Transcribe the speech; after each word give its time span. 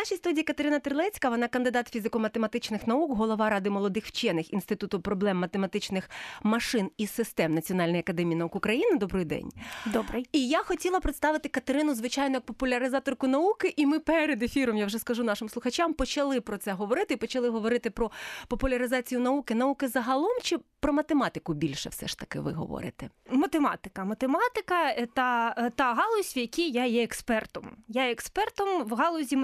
нашій 0.00 0.16
студії 0.16 0.44
Катерина 0.44 0.78
Терлецька, 0.78 1.28
вона 1.28 1.48
кандидат 1.48 1.96
фізико-математичних 1.96 2.88
наук, 2.88 3.16
голова 3.16 3.50
ради 3.50 3.70
молодих 3.70 4.06
вчених 4.06 4.52
інституту 4.52 5.00
проблем 5.00 5.36
математичних 5.36 6.10
машин 6.42 6.90
і 6.96 7.06
систем 7.06 7.54
Національної 7.54 8.00
академії 8.00 8.36
наук 8.36 8.56
України. 8.56 8.96
Добрий 8.96 9.24
день. 9.24 9.50
Добрий. 9.86 10.26
І 10.32 10.48
я 10.48 10.62
хотіла 10.62 11.00
представити 11.00 11.48
Катерину, 11.48 11.94
звичайно, 11.94 12.34
як 12.34 12.44
популяризаторку 12.44 13.26
науки. 13.26 13.74
І 13.76 13.86
ми 13.86 13.98
перед 13.98 14.42
ефіром, 14.42 14.76
я 14.76 14.86
вже 14.86 14.98
скажу 14.98 15.24
нашим 15.24 15.48
слухачам, 15.48 15.94
почали 15.94 16.40
про 16.40 16.58
це 16.58 16.72
говорити. 16.72 17.16
Почали 17.16 17.48
говорити 17.48 17.90
про 17.90 18.10
популяризацію 18.48 19.20
науки, 19.20 19.54
науки 19.54 19.88
загалом 19.88 20.38
чи 20.42 20.58
про 20.80 20.92
математику 20.92 21.54
більше 21.54 21.88
все 21.88 22.06
ж 22.08 22.18
таки 22.18 22.40
ви 22.40 22.52
говорите? 22.52 23.10
Математика. 23.30 24.04
Математика 24.04 25.06
та, 25.14 25.54
та 25.76 25.94
галузь, 25.94 26.36
в 26.36 26.38
якій 26.38 26.70
я 26.70 26.86
є 26.86 27.02
експертом. 27.02 27.70
Я 27.88 28.10
експертом 28.10 28.84
в 28.84 28.94
галузі 28.94 29.36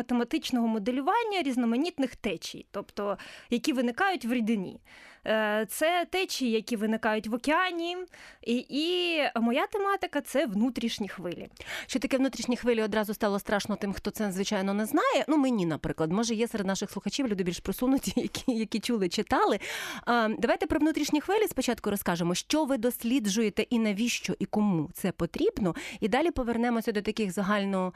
математичного 0.46 0.66
моделювання 0.68 1.42
різноманітних 1.42 2.16
течій, 2.16 2.66
тобто 2.70 3.18
які 3.50 3.72
виникають 3.72 4.24
в 4.24 4.32
рідині. 4.32 4.80
Е, 5.26 5.66
це 5.68 6.06
течії, 6.10 6.50
які 6.50 6.76
виникають 6.76 7.26
в 7.26 7.34
океані, 7.34 7.96
і 8.42 8.66
і 8.68 9.18
моя 9.40 9.66
тематика 9.66 10.20
це 10.20 10.46
внутрішні 10.46 11.08
хвилі. 11.08 11.48
Що 11.86 11.98
таке 11.98 12.18
внутрішні 12.18 12.56
хвилі 12.56 12.82
одразу 12.82 13.14
стало 13.14 13.38
страшно 13.38 13.76
тим, 13.76 13.92
хто 13.92 14.10
це 14.10 14.32
звичайно 14.32 14.74
не 14.74 14.86
знає. 14.86 15.24
Ну 15.28 15.36
мені, 15.36 15.66
наприклад, 15.66 16.12
може 16.12 16.34
є 16.34 16.48
серед 16.48 16.66
наших 16.66 16.90
слухачів 16.90 17.28
люди 17.28 17.44
більш 17.44 17.60
просунуті, 17.60 18.12
які 18.20 18.52
які 18.52 18.80
чули, 18.80 19.08
читали. 19.08 19.58
А, 20.04 20.28
Давайте 20.38 20.66
про 20.66 20.80
внутрішні 20.80 21.20
хвилі 21.20 21.48
спочатку 21.48 21.90
розкажемо, 21.90 22.34
що 22.34 22.64
ви 22.64 22.78
досліджуєте 22.78 23.62
і 23.62 23.78
навіщо 23.78 24.34
і 24.38 24.44
кому 24.44 24.90
це 24.92 25.12
потрібно. 25.12 25.74
І 26.00 26.08
далі 26.08 26.30
повернемося 26.30 26.92
до 26.92 27.02
таких 27.02 27.32
загально 27.32 27.92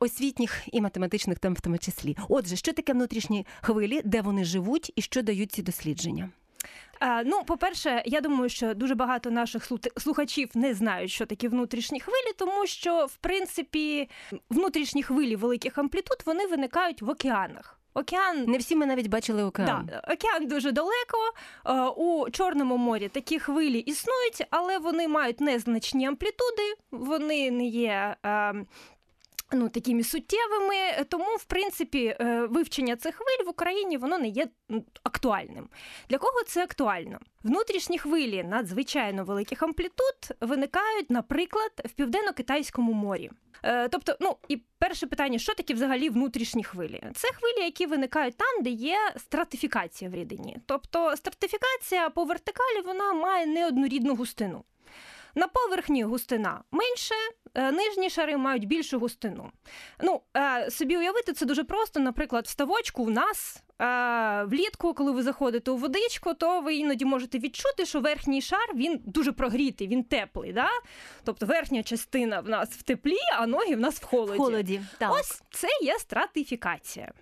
освітніх 0.00 0.62
і 0.72 0.80
математичних 0.80 1.38
тем 1.38 1.54
в 1.54 1.60
тому 1.60 1.78
числі. 1.78 2.16
Отже, 2.28 2.56
що 2.56 2.72
таке 2.72 2.92
внутрішні 2.92 3.46
хвилі, 3.62 4.00
де 4.04 4.22
вони 4.22 4.44
живуть 4.44 4.92
і 4.96 5.02
що 5.02 5.22
дають 5.22 5.52
ці 5.52 5.62
дослідження? 5.62 6.30
Ну, 7.24 7.42
по-перше, 7.44 8.02
я 8.06 8.20
думаю, 8.20 8.48
що 8.48 8.74
дуже 8.74 8.94
багато 8.94 9.30
наших 9.30 9.68
слухачів 9.96 10.50
не 10.54 10.74
знають, 10.74 11.10
що 11.10 11.26
такі 11.26 11.48
внутрішні 11.48 12.00
хвилі, 12.00 12.32
тому 12.36 12.66
що 12.66 13.06
в 13.06 13.16
принципі 13.16 14.10
внутрішні 14.50 15.02
хвилі 15.02 15.36
великих 15.36 15.78
амплітуд 15.78 16.22
вони 16.26 16.46
виникають 16.46 17.02
в 17.02 17.10
океанах. 17.10 17.80
Океан 17.94 18.44
не 18.44 18.58
всі 18.58 18.76
ми 18.76 18.86
навіть 18.86 19.06
бачили 19.06 19.44
океан. 19.44 19.88
Да, 19.90 20.14
Океан 20.14 20.46
дуже 20.46 20.72
далеко. 20.72 21.32
У 21.96 22.30
Чорному 22.30 22.76
морі 22.76 23.08
такі 23.08 23.38
хвилі 23.38 23.78
існують, 23.78 24.46
але 24.50 24.78
вони 24.78 25.08
мають 25.08 25.40
незначні 25.40 26.06
амплітуди, 26.06 26.74
вони 26.90 27.50
не 27.50 27.66
є 27.66 28.16
ну, 29.52 29.68
такими 29.68 30.04
суттєвими, 30.04 31.04
тому, 31.08 31.36
в 31.36 31.44
принципі, 31.44 32.16
е, 32.20 32.46
вивчення 32.50 32.96
цих 32.96 33.14
хвиль 33.14 33.46
в 33.46 33.48
Україні 33.48 33.96
воно 33.96 34.18
не 34.18 34.28
є 34.28 34.46
актуальним. 35.02 35.68
Для 36.08 36.18
кого 36.18 36.42
це 36.46 36.62
актуально? 36.62 37.18
Внутрішні 37.44 37.98
хвилі 37.98 38.44
надзвичайно 38.44 39.24
великих 39.24 39.62
амплітуд 39.62 40.14
виникають, 40.40 41.10
наприклад, 41.10 41.72
в 41.84 41.90
південно-китайському 41.90 42.92
морі. 42.92 43.30
Е, 43.62 43.88
тобто, 43.88 44.16
ну 44.20 44.36
і 44.48 44.56
перше 44.78 45.06
питання, 45.06 45.38
що 45.38 45.54
таке 45.54 45.74
взагалі 45.74 46.08
внутрішні 46.08 46.64
хвилі? 46.64 47.02
Це 47.14 47.28
хвилі, 47.28 47.64
які 47.64 47.86
виникають 47.86 48.36
там, 48.36 48.62
де 48.62 48.70
є 48.70 48.98
стратифікація 49.16 50.10
в 50.10 50.14
рідині. 50.14 50.56
Тобто 50.66 51.16
стратифікація 51.16 52.10
по 52.10 52.24
вертикалі 52.24 52.80
вона 52.84 53.12
має 53.12 53.46
неоднорідну 53.46 54.14
густину. 54.14 54.64
На 55.34 55.48
поверхні 55.48 56.04
густина 56.04 56.62
менше, 56.70 57.14
нижні 57.56 58.10
шари 58.10 58.36
мають 58.36 58.64
більшу 58.64 58.98
густину. 58.98 59.50
Ну, 60.02 60.20
е, 60.36 60.70
собі 60.70 60.96
уявити 60.96 61.32
це 61.32 61.46
дуже 61.46 61.64
просто. 61.64 62.00
Наприклад, 62.00 62.46
в 62.46 62.50
ставочку 62.50 63.04
в 63.04 63.10
нас 63.10 63.62
е, 63.65 63.65
влітку, 64.46 64.94
коли 64.94 65.12
ви 65.12 65.22
заходите 65.22 65.70
у 65.70 65.76
водичку, 65.76 66.34
то 66.34 66.60
ви 66.60 66.74
іноді 66.74 67.04
можете 67.04 67.38
відчути, 67.38 67.86
що 67.86 68.00
верхній 68.00 68.42
шар 68.42 68.74
він 68.74 69.00
дуже 69.04 69.32
прогрітий, 69.32 69.88
він 69.88 70.04
теплий. 70.04 70.52
Да? 70.52 70.68
Тобто 71.24 71.46
верхня 71.46 71.82
частина 71.82 72.40
в 72.40 72.48
нас 72.48 72.68
в 72.68 72.82
теплі, 72.82 73.16
а 73.38 73.46
ноги 73.46 73.74
в 73.74 73.80
нас 73.80 73.94
в 73.94 74.04
холоді. 74.04 74.32
В 74.32 74.36
холоді. 74.36 74.80
Так. 74.98 75.12
Ось 75.12 75.42
це 75.50 75.68
є 75.82 75.98
стратифікація. 75.98 77.12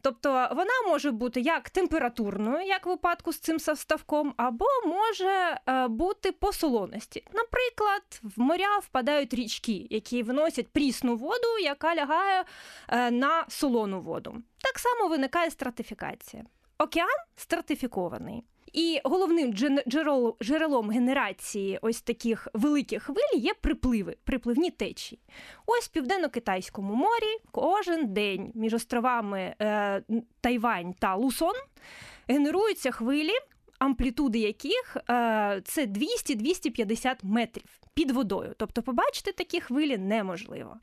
Тобто 0.00 0.28
вона 0.30 0.70
може 0.86 1.10
бути 1.10 1.40
як 1.40 1.70
температурною, 1.70 2.66
як 2.66 2.86
в 2.86 2.88
випадку 2.88 3.32
з 3.32 3.38
цим 3.38 3.58
ставком, 3.58 4.34
або 4.36 4.66
може 4.86 5.58
бути 5.88 6.32
по 6.32 6.52
солоності. 6.52 7.24
Наприклад, 7.32 8.02
в 8.22 8.40
моря 8.40 8.78
впадають 8.78 9.34
річки, 9.34 9.86
які 9.90 10.22
виносять 10.22 10.68
прісну 10.68 11.16
воду, 11.16 11.58
яка 11.62 11.94
лягає 11.94 12.44
е, 12.88 13.10
на 13.10 13.44
солону 13.48 14.00
воду. 14.00 14.42
Так 14.62 14.78
само 14.78 15.08
виникає 15.08 15.50
стратифікація. 15.50 16.44
Океан 16.78 17.08
стратифікований. 17.36 18.44
І 18.72 19.00
головним 19.04 19.52
джерелом 20.40 20.90
генерації 20.90 21.78
ось 21.82 22.00
таких 22.00 22.48
великих 22.54 23.02
хвиль 23.02 23.38
є 23.38 23.54
припливи, 23.54 24.16
припливні 24.24 24.70
течії. 24.70 25.20
Ось 25.66 25.84
в 25.84 25.88
південно-китайському 25.88 26.94
морі 26.94 27.38
кожен 27.50 28.12
день 28.12 28.52
між 28.54 28.74
островами 28.74 29.54
е, 29.60 30.02
Тайвань 30.40 30.94
та 30.98 31.14
Лусон 31.14 31.54
генеруються 32.28 32.90
хвилі, 32.90 33.34
амплітуди 33.78 34.38
яких 34.38 34.96
е, 34.96 35.60
це 35.64 35.86
200-250 35.86 37.16
метрів 37.22 37.81
під 37.94 38.10
водою. 38.10 38.54
Тобто, 38.56 38.82
побачити 38.82 39.32
такі 39.32 39.60
хвилі 39.60 39.98
неможливо. 39.98 40.76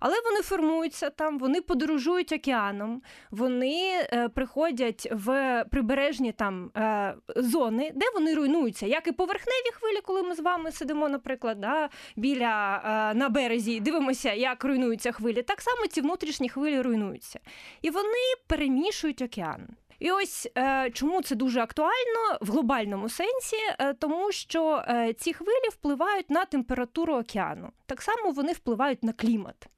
Але 0.00 0.14
вони 0.24 0.42
формуються 0.42 1.10
там, 1.10 1.38
вони 1.38 1.60
подорожують 1.60 2.32
океаном, 2.32 3.02
вони 3.30 4.06
е, 4.12 4.28
приходять 4.28 5.08
в 5.12 5.64
прибережні 5.70 6.32
там 6.32 6.70
е, 6.76 7.14
зони, 7.36 7.92
де 7.94 8.06
вони 8.14 8.34
руйнуються, 8.34 8.86
як 8.86 9.06
і 9.06 9.12
поверхневі 9.12 9.72
хвилі, 9.72 10.00
коли 10.04 10.22
ми 10.22 10.34
з 10.34 10.40
вами 10.40 10.72
сидимо, 10.72 11.08
наприклад, 11.08 11.60
да, 11.60 11.88
біля 12.16 12.82
е, 12.84 13.14
на 13.14 13.28
березі 13.28 13.80
дивимося, 13.80 14.32
як 14.32 14.64
руйнуються 14.64 15.12
хвилі. 15.12 15.42
Так 15.42 15.60
само 15.60 15.86
ці 15.86 16.00
внутрішні 16.00 16.48
хвилі 16.48 16.80
руйнуються. 16.80 17.40
І 17.82 17.90
вони 17.90 18.34
перемішують 18.46 19.22
океан. 19.22 19.68
І 19.98 20.10
ось 20.10 20.48
е, 20.58 20.90
чому 20.90 21.22
це 21.22 21.34
дуже 21.34 21.60
актуально 21.60 22.38
в 22.40 22.50
глобальному 22.50 23.08
сенсі, 23.08 23.56
е, 23.78 23.94
тому 23.94 24.32
що 24.32 24.84
е, 24.88 25.12
ці 25.12 25.32
хвилі 25.32 25.68
впливають 25.72 26.30
на 26.30 26.44
температуру 26.44 27.14
океану. 27.14 27.70
Так 27.86 28.02
само 28.02 28.30
вони 28.30 28.52
впливають 28.52 29.04
на 29.04 29.12
клімат. 29.12 29.68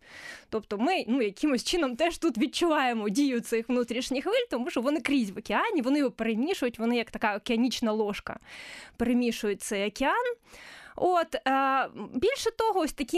Тобто 0.48 0.78
ми 0.78 1.04
ну, 1.08 1.22
якимось 1.22 1.64
чином 1.64 1.96
теж 1.96 2.18
тут 2.18 2.38
відчуваємо 2.38 3.08
дію 3.08 3.40
цих 3.40 3.68
внутрішніх 3.68 4.24
хвиль, 4.24 4.46
тому 4.50 4.70
що 4.70 4.80
вони 4.80 5.00
крізь 5.00 5.30
в 5.30 5.38
океані, 5.38 5.82
вони 5.82 5.98
його 5.98 6.10
перемішують, 6.10 6.78
вони 6.78 6.96
як 6.96 7.10
така 7.10 7.36
океанічна 7.36 7.92
ложка 7.92 8.38
перемішують 8.96 9.62
цей 9.62 9.88
океан. 9.88 10.34
От 11.00 11.34
е, 11.34 11.88
більше 12.14 12.50
того, 12.50 12.80
ось 12.80 12.92
такі 12.92 13.16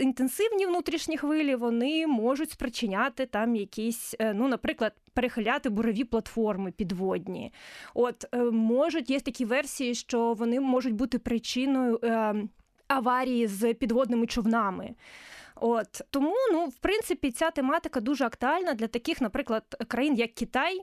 інтенсивні 0.00 0.66
внутрішні 0.66 1.18
хвилі 1.18 1.54
вони 1.54 2.06
можуть 2.06 2.50
спричиняти 2.50 3.26
там 3.26 3.56
якісь, 3.56 4.14
е, 4.18 4.34
ну, 4.34 4.48
наприклад, 4.48 4.92
перехиляти 5.14 5.68
бурові 5.68 6.04
платформи 6.04 6.70
підводні. 6.70 7.52
От 7.94 8.24
е, 8.34 8.38
можуть 8.44 9.10
є 9.10 9.20
такі 9.20 9.44
версії, 9.44 9.94
що 9.94 10.32
вони 10.32 10.60
можуть 10.60 10.94
бути 10.94 11.18
причиною 11.18 12.00
аварії 12.88 13.46
з 13.46 13.74
підводними 13.74 14.26
човнами. 14.26 14.94
От 15.54 16.02
тому, 16.10 16.34
ну 16.52 16.66
в 16.66 16.76
принципі, 16.76 17.30
ця 17.30 17.50
тематика 17.50 18.00
дуже 18.00 18.24
актуальна 18.24 18.74
для 18.74 18.86
таких, 18.86 19.20
наприклад, 19.20 19.64
країн, 19.88 20.14
як 20.14 20.34
Китай, 20.34 20.80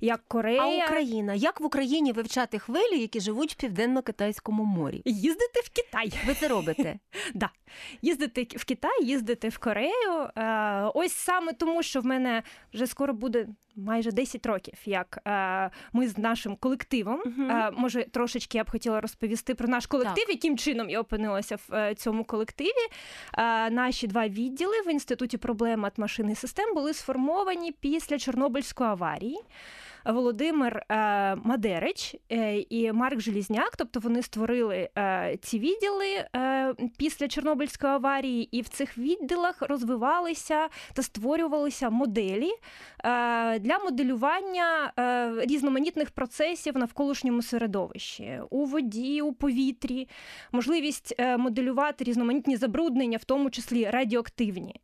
як 0.00 0.20
Корея. 0.28 0.62
А 0.62 0.84
Україна. 0.84 1.34
Як 1.34 1.60
в 1.60 1.64
Україні 1.64 2.12
вивчати 2.12 2.58
хвилі, 2.58 2.98
які 3.00 3.20
живуть 3.20 3.52
в 3.52 3.56
південно-китайському 3.56 4.64
морі? 4.64 5.02
Їздити 5.04 5.60
в 5.64 5.70
Китай. 5.76 6.12
Ви 6.26 6.34
це 6.34 6.48
робите? 6.48 6.98
Да. 7.34 7.50
Їздити 8.02 8.46
в 8.56 8.64
Китай, 8.64 9.04
їздити 9.04 9.48
в 9.48 9.58
Корею. 9.58 10.30
Е, 10.36 10.82
ось 10.94 11.12
саме 11.12 11.52
тому, 11.52 11.82
що 11.82 12.00
в 12.00 12.04
мене 12.06 12.42
вже 12.72 12.86
скоро 12.86 13.14
буде 13.14 13.46
майже 13.76 14.12
10 14.12 14.46
років, 14.46 14.74
як 14.84 15.18
е, 15.26 15.70
ми 15.92 16.08
з 16.08 16.18
нашим 16.18 16.56
колективом. 16.56 17.22
Uh-huh. 17.22 17.72
Може, 17.76 18.04
трошечки 18.04 18.58
я 18.58 18.64
б 18.64 18.70
хотіла 18.70 19.00
розповісти 19.00 19.54
про 19.54 19.68
наш 19.68 19.86
колектив, 19.86 20.24
так. 20.26 20.28
яким 20.28 20.58
чином 20.58 20.90
я 20.90 21.00
опинилася 21.00 21.58
в 21.68 21.94
цьому 21.94 22.24
колективі. 22.24 22.88
Наші 23.70 24.06
два 24.06 24.28
відділи 24.28 24.82
в 24.86 24.90
інституті 24.90 25.36
проблем 25.36 25.86
машин 25.96 26.30
і 26.30 26.34
систем 26.34 26.74
були 26.74 26.94
сформовані 26.94 27.72
після 27.72 28.18
Чорнобильської 28.18 28.90
аварії. 28.90 29.38
Володимир 30.04 30.82
е, 30.88 31.36
Мадерич 31.36 32.16
е, 32.32 32.58
і 32.70 32.92
Марк 32.92 33.20
Желізняк. 33.20 33.76
Тобто 33.76 34.00
вони 34.00 34.22
створили 34.22 34.88
е, 34.98 35.36
ці 35.42 35.58
відділи 35.58 36.24
після 36.98 37.28
Чорнобильської 37.28 37.92
аварії, 37.92 38.48
і 38.56 38.60
в 38.60 38.68
цих 38.68 38.98
відділах 38.98 39.56
розвивалися 39.60 40.68
та 40.92 41.02
створювалися 41.02 41.90
моделі 41.90 42.50
для 43.60 43.78
моделювання 43.84 44.92
різноманітних 45.46 46.10
процесів 46.10 46.74
в 46.74 46.78
навколишньому 46.78 47.42
середовищі 47.42 48.40
у 48.50 48.64
воді, 48.64 49.22
у 49.22 49.32
повітрі, 49.32 50.08
можливість 50.52 51.14
моделювати 51.38 52.04
різноманітні 52.04 52.56
забруднення, 52.56 53.18
в 53.18 53.24
тому 53.24 53.50
числі 53.50 53.90
радіоактивні. 53.90 54.80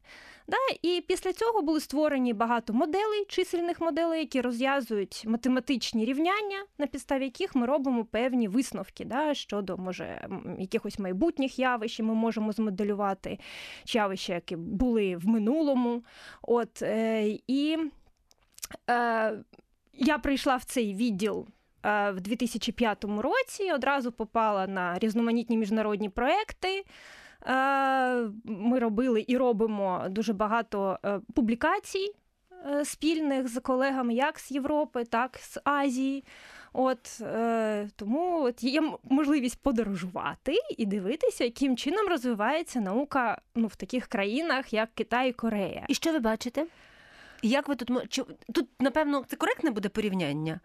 Да? 0.49 0.57
І 0.83 1.05
після 1.09 1.33
цього 1.33 1.63
були 1.63 1.81
створені 1.81 2.33
багато 2.33 2.73
моделей, 2.73 3.25
чисельних 3.29 3.81
моделей, 3.81 4.21
які 4.21 4.41
розв'язують 4.41 5.25
математичні 5.27 6.05
рівняння, 6.05 6.65
на 6.79 6.87
підставі 6.87 7.25
яких 7.25 7.55
ми 7.55 7.67
робимо 7.67 8.05
певні 8.05 8.49
висновки 8.49 9.05
да? 9.05 9.35
щодо 9.35 9.77
може 9.77 10.29
якихось 10.59 10.99
майбутніх 10.99 11.59
явищ, 11.59 12.01
ми 12.01 12.15
можемо 12.15 12.53
змоделювати 12.53 13.39
явища, 13.87 14.35
які 14.35 14.57
були 14.57 15.17
в 15.17 15.27
минулому. 15.27 16.05
От, 16.43 16.83
е, 16.83 17.39
І 17.47 17.79
е, 18.91 19.33
я 19.93 20.19
прийшла 20.19 20.57
в 20.57 20.65
цей 20.65 20.95
відділ. 20.95 21.47
Е, 21.85 22.11
в 22.11 22.21
2005 22.21 23.05
році 23.05 23.73
одразу 23.75 24.13
попала 24.13 24.67
на 24.67 24.99
різноманітні 24.99 25.57
міжнародні 25.57 26.09
проекти. 26.09 26.85
Е, 27.47 28.31
ми 28.45 28.79
робили 28.79 29.25
і 29.29 29.37
робимо 29.37 30.07
дуже 30.11 30.33
багато 30.33 30.99
е, 31.05 31.21
публікацій 31.35 32.13
е, 32.67 32.85
спільних 32.85 33.49
з 33.49 33.61
колегами 33.61 34.15
як 34.15 34.39
з 34.39 34.51
Європи, 34.51 35.05
так 35.05 35.39
і 35.41 35.43
з 35.43 35.59
Азії. 35.65 36.25
От 36.77 37.23
тому 37.97 38.43
от 38.43 38.63
є 38.63 38.83
можливість 39.05 39.63
подорожувати 39.63 40.55
і 40.79 40.87
дивитися, 40.87 41.45
яким 41.45 41.77
чином 41.77 42.09
розвивається 42.09 42.81
наука 42.81 43.41
ну, 43.55 43.67
в 43.67 43.77
таких 43.77 44.07
країнах, 44.07 44.73
як 44.73 44.95
Китай 44.95 45.31
і 45.31 45.33
Корея. 45.33 45.87
І 45.89 45.95
що 45.95 46.13
ви 46.13 46.19
бачите? 46.19 46.67
Як 47.43 47.69
ви 47.69 47.75
тут 47.75 47.91
чи 48.09 48.23
тут, 48.53 48.69
напевно, 48.81 49.25
це 49.29 49.37
коректне 49.37 49.71
буде 49.71 49.89
порівняння? 49.89 50.61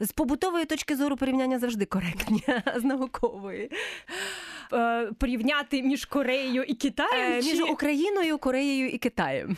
З 0.00 0.12
побутової 0.12 0.64
точки 0.64 0.96
зору 0.96 1.16
порівняння 1.16 1.58
завжди 1.58 1.84
коректні, 1.84 2.44
а 2.64 2.80
з 2.80 2.84
наукової. 2.84 3.70
Е, 4.72 5.10
порівняти 5.18 5.82
між 5.82 6.04
Кореєю 6.04 6.62
і 6.62 6.74
Китаєм? 6.74 7.32
Е, 7.32 7.42
між 7.42 7.60
Україною, 7.60 8.38
Кореєю 8.38 8.88
і 8.88 8.98
Китаєм. 8.98 9.56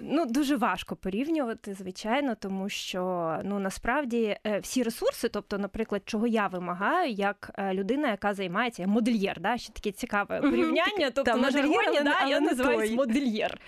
Ну, 0.00 0.26
дуже 0.26 0.56
важко 0.56 0.96
порівнювати, 0.96 1.74
звичайно, 1.74 2.34
тому 2.34 2.68
що 2.68 3.34
ну 3.44 3.58
насправді 3.58 4.36
е, 4.46 4.58
всі 4.58 4.82
ресурси, 4.82 5.28
тобто, 5.28 5.58
наприклад, 5.58 6.02
чого 6.04 6.26
я 6.26 6.46
вимагаю, 6.46 7.10
як 7.10 7.50
людина, 7.72 8.10
яка 8.10 8.34
займається 8.34 8.86
модельєр, 8.86 9.40
да, 9.40 9.58
ще 9.58 9.72
таке 9.72 9.92
цікаве 9.92 10.40
порівняння. 10.40 11.10
Тобто 11.14 11.22
Та, 11.22 11.36
на 11.36 11.50
жаргоні 11.50 12.00
да, 12.04 12.26
я 12.28 12.40
називаюсь 12.40 12.92
модельєр. 12.92 13.58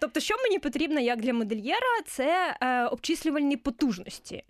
Тобто, 0.00 0.20
що 0.20 0.34
мені 0.42 0.58
потрібно 0.58 1.00
як 1.00 1.20
для 1.20 1.32
модельєра, 1.32 2.02
це 2.06 2.56
обчислювальні 2.90 3.56
потужності. 3.56 4.44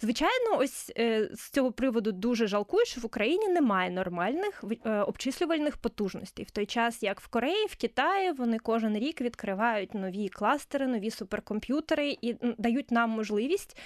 Звичайно, 0.00 0.58
ось 0.58 0.92
е, 0.98 1.28
з 1.34 1.50
цього 1.50 1.72
приводу 1.72 2.12
дуже 2.12 2.46
жалкую, 2.46 2.86
що 2.86 3.00
в 3.00 3.06
Україні 3.06 3.48
немає 3.48 3.90
нормальних 3.90 4.64
е, 4.84 5.00
обчислювальних 5.00 5.76
потужностей. 5.76 6.44
В 6.44 6.50
той 6.50 6.66
час, 6.66 7.02
як 7.02 7.20
в 7.20 7.28
Кореї, 7.28 7.66
в 7.66 7.76
Китаї, 7.76 8.32
вони 8.32 8.58
кожен 8.58 8.98
рік 8.98 9.20
відкривають 9.20 9.94
нові 9.94 10.28
кластери, 10.48 10.86
нові 10.86 11.10
суперкомп'ютери 11.10 12.16
і 12.22 12.36
дають 12.58 12.90
нам 12.90 13.10
можливість 13.10 13.76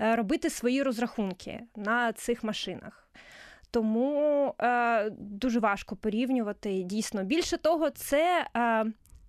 е, 0.00 0.16
робити 0.16 0.50
свої 0.50 0.82
розрахунки 0.82 1.60
на 1.76 2.12
цих 2.12 2.44
машинах. 2.44 3.08
Тому 3.70 4.54
е, 4.58 5.10
дуже 5.10 5.60
важко 5.60 5.96
порівнювати 5.96 6.82
дійсно. 6.82 7.24
Більше 7.24 7.56
того, 7.58 7.90
це 7.90 8.46
е, 8.56 8.84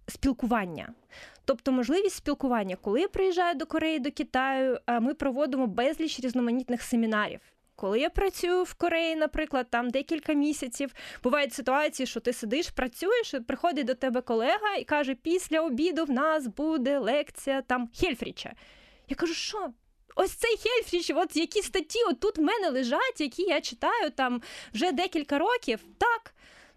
спілкування. 0.07 0.94
Тобто 1.45 1.72
можливість 1.72 2.16
спілкування, 2.16 2.75
коли 2.75 3.01
я 3.01 3.07
приїжджаю 3.07 3.56
до 3.56 3.66
Кореї, 3.66 4.00
до 4.00 4.12
Китаю, 4.12 4.80
ми 5.01 5.13
проводимо 5.13 5.68
безліч 5.68 6.19
різноманітних 6.19 6.81
семінарів. 6.81 7.40
Коли 7.75 7.99
я 7.99 8.09
працюю 8.09 8.63
в 8.63 8.73
Кореї, 8.73 9.15
наприклад, 9.15 9.67
там 9.69 9.89
декілька 9.89 10.33
місяців, 10.33 10.93
бувають 11.23 11.53
ситуації, 11.53 12.07
що 12.07 12.19
ти 12.19 12.33
сидиш, 12.33 12.69
працюєш, 12.69 13.33
і 13.33 13.39
приходить 13.39 13.85
до 13.85 13.93
тебе 13.93 14.21
колега 14.21 14.75
і 14.79 14.83
каже: 14.83 15.15
після 15.15 15.61
обіду 15.61 16.05
в 16.05 16.09
нас 16.09 16.47
буде 16.47 16.99
лекція 16.99 17.61
там 17.61 17.89
Хельфріча. 17.95 18.53
Я 19.09 19.15
кажу, 19.15 19.33
що? 19.33 19.69
Ось 20.15 20.31
цей 20.31 20.57
Хельфріч, 20.57 21.11
от 21.15 21.35
які 21.35 21.61
статті 21.61 21.99
отут 22.03 22.19
тут 22.19 22.37
в 22.37 22.41
мене 22.41 22.69
лежать, 22.69 23.21
які 23.21 23.41
я 23.41 23.61
читаю 23.61 24.09
там 24.09 24.41
вже 24.73 24.91
декілька 24.91 25.37
років. 25.37 25.79
Так. 25.97 26.33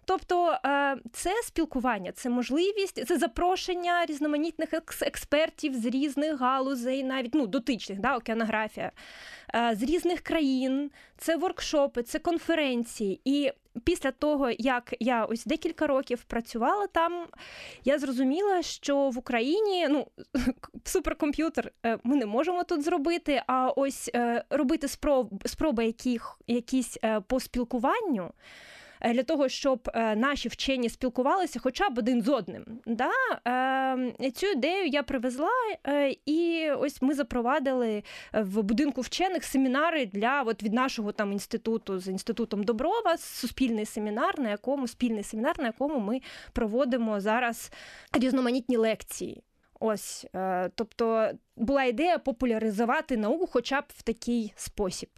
Тобто 0.07 0.57
е, 0.65 0.97
це 1.11 1.31
спілкування, 1.43 2.11
це 2.11 2.29
можливість, 2.29 3.07
це 3.07 3.17
запрошення 3.17 4.05
різноманітних 4.05 4.69
експертів 5.01 5.75
з 5.75 5.85
різних 5.85 6.39
галузей, 6.39 7.03
навіть 7.03 7.33
ну 7.33 7.47
дотичних, 7.47 7.99
да, 7.99 8.17
океанографія, 8.17 8.91
е, 9.55 9.75
з 9.75 9.83
різних 9.83 10.21
країн, 10.21 10.91
це 11.17 11.35
воркшопи, 11.35 12.03
це 12.03 12.19
конференції. 12.19 13.21
І 13.25 13.51
після 13.83 14.11
того, 14.11 14.49
як 14.57 14.93
я 14.99 15.25
ось 15.25 15.45
декілька 15.45 15.87
років 15.87 16.23
працювала 16.23 16.87
там, 16.87 17.25
я 17.85 17.99
зрозуміла, 17.99 18.61
що 18.61 19.09
в 19.09 19.17
Україні 19.17 19.87
ну, 19.89 20.07
суперкомп'ютер 20.83 21.71
е, 21.85 21.99
ми 22.03 22.15
не 22.15 22.25
можемо 22.25 22.63
тут 22.63 22.83
зробити. 22.83 23.43
А 23.47 23.69
ось 23.69 24.11
робити 24.49 24.87
спроб, 24.87 25.43
спроби 25.45 25.85
яких, 25.85 26.39
якісь 26.47 26.97
по 27.27 27.39
спілкуванню. 27.39 28.31
Е, 29.01 29.13
для 29.13 29.23
того, 29.23 29.49
щоб 29.49 29.89
е, 29.93 30.15
наші 30.15 30.49
вчені 30.49 30.89
спілкувалися 30.89 31.59
хоча 31.59 31.89
б 31.89 31.97
один 31.97 32.21
з 32.21 32.29
одним. 32.29 32.65
Да? 32.85 33.11
Е, 34.21 34.31
цю 34.31 34.47
ідею 34.47 34.87
я 34.87 35.03
привезла, 35.03 35.49
і 36.25 36.69
ось 36.79 37.01
ми 37.01 37.13
запровадили 37.13 38.03
в 38.33 38.61
будинку 38.61 39.01
вчених 39.01 39.43
семінари 39.43 40.05
для 40.05 40.41
от 40.41 40.63
від 40.63 40.73
нашого 40.73 41.11
там 41.11 41.31
інституту 41.31 41.99
з 41.99 42.07
інститутом 42.07 42.63
Доброва, 42.63 43.17
суспільний 43.17 43.85
семінар, 43.85 44.39
на 44.39 44.49
якому 44.49 44.87
спільний 44.87 45.23
семінар, 45.23 45.59
на 45.59 45.65
якому 45.65 45.99
ми 45.99 46.21
проводимо 46.53 47.19
зараз 47.19 47.71
різноманітні 48.13 48.77
лекції. 48.77 49.43
Ось, 49.79 50.25
тобто 50.75 51.31
була 51.57 51.83
ідея 51.83 52.17
популяризувати 52.17 53.17
науку, 53.17 53.49
хоча 53.51 53.81
б 53.81 53.83
в 53.97 54.01
такий 54.01 54.53
спосіб. 54.55 55.09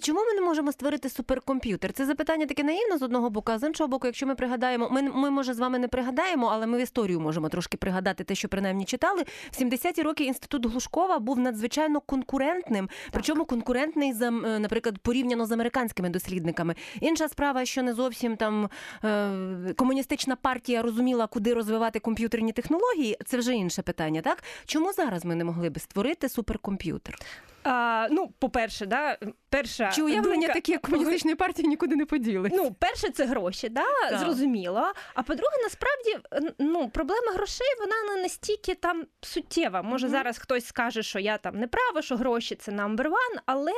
Чому 0.00 0.20
ми 0.20 0.34
не 0.34 0.40
можемо 0.40 0.72
створити 0.72 1.08
суперкомп'ютер? 1.08 1.92
Це 1.92 2.06
запитання 2.06 2.46
таке 2.46 2.62
наївно 2.62 2.98
з 2.98 3.02
одного 3.02 3.30
боку, 3.30 3.52
а 3.52 3.58
з 3.58 3.66
іншого 3.66 3.88
боку, 3.88 4.06
якщо 4.06 4.26
ми 4.26 4.34
пригадаємо, 4.34 4.88
ми 4.90 5.02
ми 5.02 5.30
може 5.30 5.54
з 5.54 5.58
вами 5.58 5.78
не 5.78 5.88
пригадаємо, 5.88 6.46
але 6.52 6.66
ми 6.66 6.78
в 6.78 6.80
історію 6.80 7.20
можемо 7.20 7.48
трошки 7.48 7.76
пригадати 7.76 8.24
те, 8.24 8.34
що 8.34 8.48
принаймні 8.48 8.84
читали. 8.84 9.24
В 9.50 9.62
70-ті 9.62 10.02
роки 10.02 10.24
інститут 10.24 10.66
Глушкова 10.66 11.18
був 11.18 11.38
надзвичайно 11.38 12.00
конкурентним, 12.00 12.86
так. 12.86 12.96
причому 13.12 13.44
конкурентний 13.44 14.12
за, 14.12 14.28
е, 14.28 14.58
наприклад, 14.58 14.98
порівняно 14.98 15.46
з 15.46 15.52
американськими 15.52 16.10
дослідниками. 16.10 16.74
Інша 17.00 17.28
справа, 17.28 17.64
що 17.64 17.82
не 17.82 17.94
зовсім 17.94 18.36
там 18.36 18.68
е, 19.04 19.74
комуністична 19.76 20.36
партія 20.36 20.82
розуміла, 20.82 21.26
куди 21.26 21.54
розвивати 21.54 21.98
комп'ютерні 21.98 22.52
технології. 22.52 23.16
Це 23.26 23.36
вже 23.38 23.54
інше 23.54 23.82
питання. 23.82 24.20
Так 24.20 24.42
чому 24.66 24.92
зараз 24.92 25.24
ми 25.24 25.34
не 25.34 25.44
могли 25.44 25.70
би? 25.86 26.08
створити 26.08 26.28
суперкомп'ютер? 26.28 27.18
А, 27.64 28.08
Ну, 28.10 28.32
по-перше, 28.38 28.86
да, 28.86 29.18
перша 29.48 29.92
чи 29.92 30.02
уявлення 30.02 30.40
думка... 30.40 30.54
такі 30.54 30.72
як 30.72 30.80
комуністичної 30.82 31.36
партії 31.36 31.68
нікуди 31.68 31.96
не 31.96 32.06
поділи? 32.06 32.50
Ну, 32.52 32.76
перше, 32.78 33.10
це 33.10 33.24
гроші, 33.24 33.68
да, 33.68 33.84
так. 34.10 34.18
зрозуміло. 34.18 34.92
А 35.14 35.22
по-друге, 35.22 35.56
насправді 35.62 36.18
ну, 36.58 36.88
проблема 36.88 37.32
грошей 37.32 37.66
вона 37.80 38.14
не 38.14 38.22
настільки 38.22 38.74
там 38.74 39.04
суттєва. 39.20 39.82
Може, 39.82 40.06
mm-hmm. 40.06 40.10
зараз 40.10 40.38
хтось 40.38 40.66
скаже, 40.66 41.02
що 41.02 41.18
я 41.18 41.38
там 41.38 41.56
не 41.58 41.66
права, 41.66 42.02
що 42.02 42.16
гроші 42.16 42.54
це 42.54 42.72
number 42.72 43.06
one, 43.06 43.38
але 43.46 43.72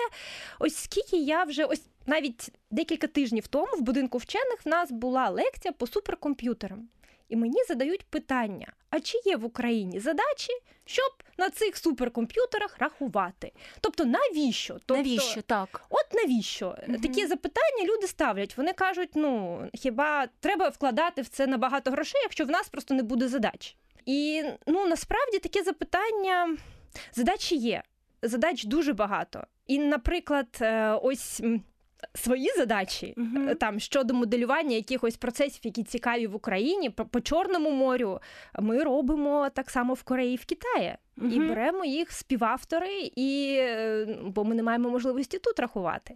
ось 0.59 0.77
скільки 0.77 1.17
я 1.17 1.45
вже 1.45 1.65
ось 1.65 1.83
навіть 2.07 2.51
декілька 2.71 3.07
тижнів 3.07 3.47
тому 3.47 3.77
в 3.77 3.81
будинку 3.81 4.19
вчених 4.19 4.59
в 4.65 4.69
нас 4.69 4.91
була 4.91 5.29
лекція 5.29 5.73
по 5.73 5.87
суперкомп'ютерам 5.87 6.89
і 7.31 7.37
мені 7.37 7.65
задають 7.69 8.05
питання: 8.05 8.73
а 8.91 9.01
чи 9.01 9.19
є 9.25 9.37
в 9.37 9.45
Україні 9.45 10.01
задачі, 10.01 10.53
щоб 10.85 11.13
на 11.39 11.51
цих 11.51 11.77
суперкомп'ютерах 11.77 12.79
рахувати? 12.79 13.53
Тобто, 13.81 14.05
навіщо? 14.05 14.75
Тобто, 14.87 14.97
навіщо 14.97 15.43
так? 15.43 15.83
От 15.91 16.15
навіщо? 16.15 16.77
Угу. 16.89 16.99
Такі 17.03 17.27
запитання 17.27 17.85
люди 17.85 18.07
ставлять. 18.07 18.57
Вони 18.57 18.73
кажуть: 18.73 19.11
ну 19.15 19.63
хіба 19.75 20.27
треба 20.41 20.69
вкладати 20.69 21.23
в 21.23 21.29
це 21.29 21.47
набагато 21.47 21.91
грошей, 21.91 22.21
якщо 22.23 22.45
в 22.45 22.51
нас 22.51 22.69
просто 22.69 22.95
не 22.95 23.03
буде 23.03 23.29
задач? 23.29 23.77
І 24.07 24.45
ну 24.67 24.87
насправді 24.87 25.39
таке 25.39 25.63
запитання 25.63 26.57
задачі 27.13 27.57
є. 27.57 27.83
Задач 28.23 28.65
дуже 28.65 28.93
багато. 28.93 29.47
І, 29.67 29.79
наприклад, 29.79 30.59
е, 30.61 30.93
ось 31.03 31.43
свої 32.15 32.51
задачі 32.57 33.15
uh-huh. 33.17 33.55
там 33.55 33.81
щодо 33.81 34.15
моделювання 34.15 34.77
якихось 34.77 35.17
процесів, 35.17 35.61
які 35.65 35.83
цікаві 35.83 36.27
в 36.27 36.35
Україні, 36.35 36.91
по, 36.91 37.21
Чорному 37.21 37.71
морю 37.71 38.21
ми 38.59 38.83
робимо 38.83 39.49
так 39.55 39.71
само 39.71 39.95
в 39.95 40.03
Кореї 40.03 40.37
в 40.37 40.45
Китаї. 40.45 40.97
Uh-huh. 41.19 41.33
І 41.33 41.41
беремо 41.41 41.85
їх 41.85 42.13
співавтори, 42.13 43.11
і, 43.17 43.57
е, 43.59 44.07
бо 44.23 44.45
ми 44.45 44.55
не 44.55 44.63
маємо 44.63 44.91
можливості 44.91 45.39
тут 45.39 45.61
рахувати. 45.61 46.15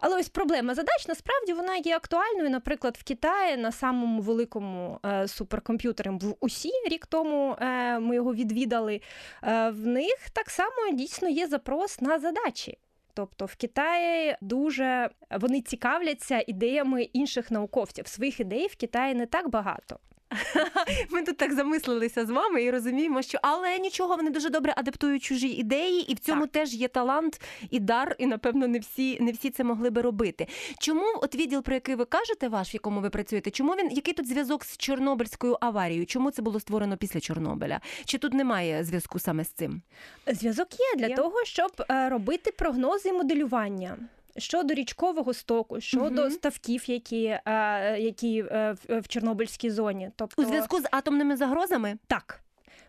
Але 0.00 0.18
ось 0.18 0.28
проблема 0.28 0.74
задач 0.74 1.08
насправді 1.08 1.52
вона 1.52 1.76
є 1.76 1.96
актуальною. 1.96 2.50
Наприклад, 2.50 2.96
в 3.00 3.04
Китаї 3.04 3.56
на 3.56 3.72
самому 3.72 4.22
великому 4.22 5.00
е, 5.06 5.28
суперкомп'ютері 5.28 6.08
в 6.10 6.34
УСІ 6.40 6.70
рік 6.90 7.06
тому 7.06 7.56
е, 7.60 7.98
ми 7.98 8.14
його 8.14 8.34
відвідали. 8.34 9.00
Е, 9.42 9.70
в 9.70 9.86
них 9.86 10.30
так 10.32 10.50
само 10.50 10.92
дійсно 10.92 11.28
є 11.28 11.46
запрос 11.46 12.00
на 12.00 12.18
задачі. 12.18 12.78
Тобто 13.18 13.46
в 13.46 13.56
Китаї 13.56 14.36
дуже 14.40 15.10
вони 15.30 15.60
цікавляться 15.60 16.44
ідеями 16.46 17.02
інших 17.02 17.50
науковців. 17.50 18.06
Своїх 18.06 18.40
ідей 18.40 18.66
в 18.66 18.76
Китаї 18.76 19.14
не 19.14 19.26
так 19.26 19.50
багато. 19.50 19.98
Ми 21.10 21.22
тут 21.22 21.36
так 21.36 21.52
замислилися 21.52 22.26
з 22.26 22.30
вами 22.30 22.62
і 22.62 22.70
розуміємо, 22.70 23.22
що 23.22 23.38
але 23.42 23.78
нічого, 23.78 24.16
вони 24.16 24.30
дуже 24.30 24.50
добре 24.50 24.74
адаптують 24.76 25.22
чужі 25.22 25.48
ідеї, 25.48 26.12
і 26.12 26.14
в 26.14 26.18
цьому 26.18 26.40
Так. 26.40 26.50
теж 26.50 26.74
є 26.74 26.88
талант 26.88 27.40
і 27.70 27.80
дар, 27.80 28.16
і 28.18 28.26
напевно 28.26 28.66
не 28.68 28.78
всі 28.78 29.18
не 29.20 29.32
всі 29.32 29.50
це 29.50 29.64
могли 29.64 29.90
би 29.90 30.02
робити. 30.02 30.46
Чому 30.80 31.04
от 31.22 31.34
відділ, 31.34 31.62
про 31.62 31.74
який 31.74 31.94
ви 31.94 32.04
кажете, 32.04 32.48
ваш, 32.48 32.72
в 32.72 32.74
якому 32.74 33.00
ви 33.00 33.10
працюєте, 33.10 33.50
чому 33.50 33.72
він 33.72 33.90
який 33.90 34.14
тут 34.14 34.28
зв'язок 34.28 34.64
з 34.64 34.76
Чорнобильською 34.76 35.58
аварією? 35.60 36.06
Чому 36.06 36.30
це 36.30 36.42
було 36.42 36.60
створено 36.60 36.96
після 36.96 37.20
Чорнобиля? 37.20 37.80
Чи 38.04 38.18
тут 38.18 38.32
немає 38.34 38.84
зв'язку 38.84 39.18
саме 39.18 39.44
з 39.44 39.48
цим? 39.48 39.82
Зв'язок 40.26 40.68
є 40.72 40.98
для 40.98 41.06
Є. 41.06 41.16
того, 41.16 41.44
щоб 41.44 41.70
е, 41.90 42.08
робити 42.08 42.52
прогнози 42.58 43.08
і 43.08 43.12
моделювання. 43.12 43.96
Щодо 44.38 44.74
річкового 44.74 45.34
стоку, 45.34 45.80
щодо 45.80 46.22
угу. 46.22 46.30
ставків, 46.30 46.90
які, 46.90 47.24
е, 47.24 47.98
які 47.98 48.44
е, 48.50 48.76
в, 48.88 49.08
Чорнобильській 49.08 49.70
зоні, 49.70 50.10
тобто 50.16 50.42
У 50.42 50.44
зв'язку 50.44 50.80
з 50.80 50.84
атомними 50.90 51.36
загрозами? 51.36 51.98
так. 52.06 52.40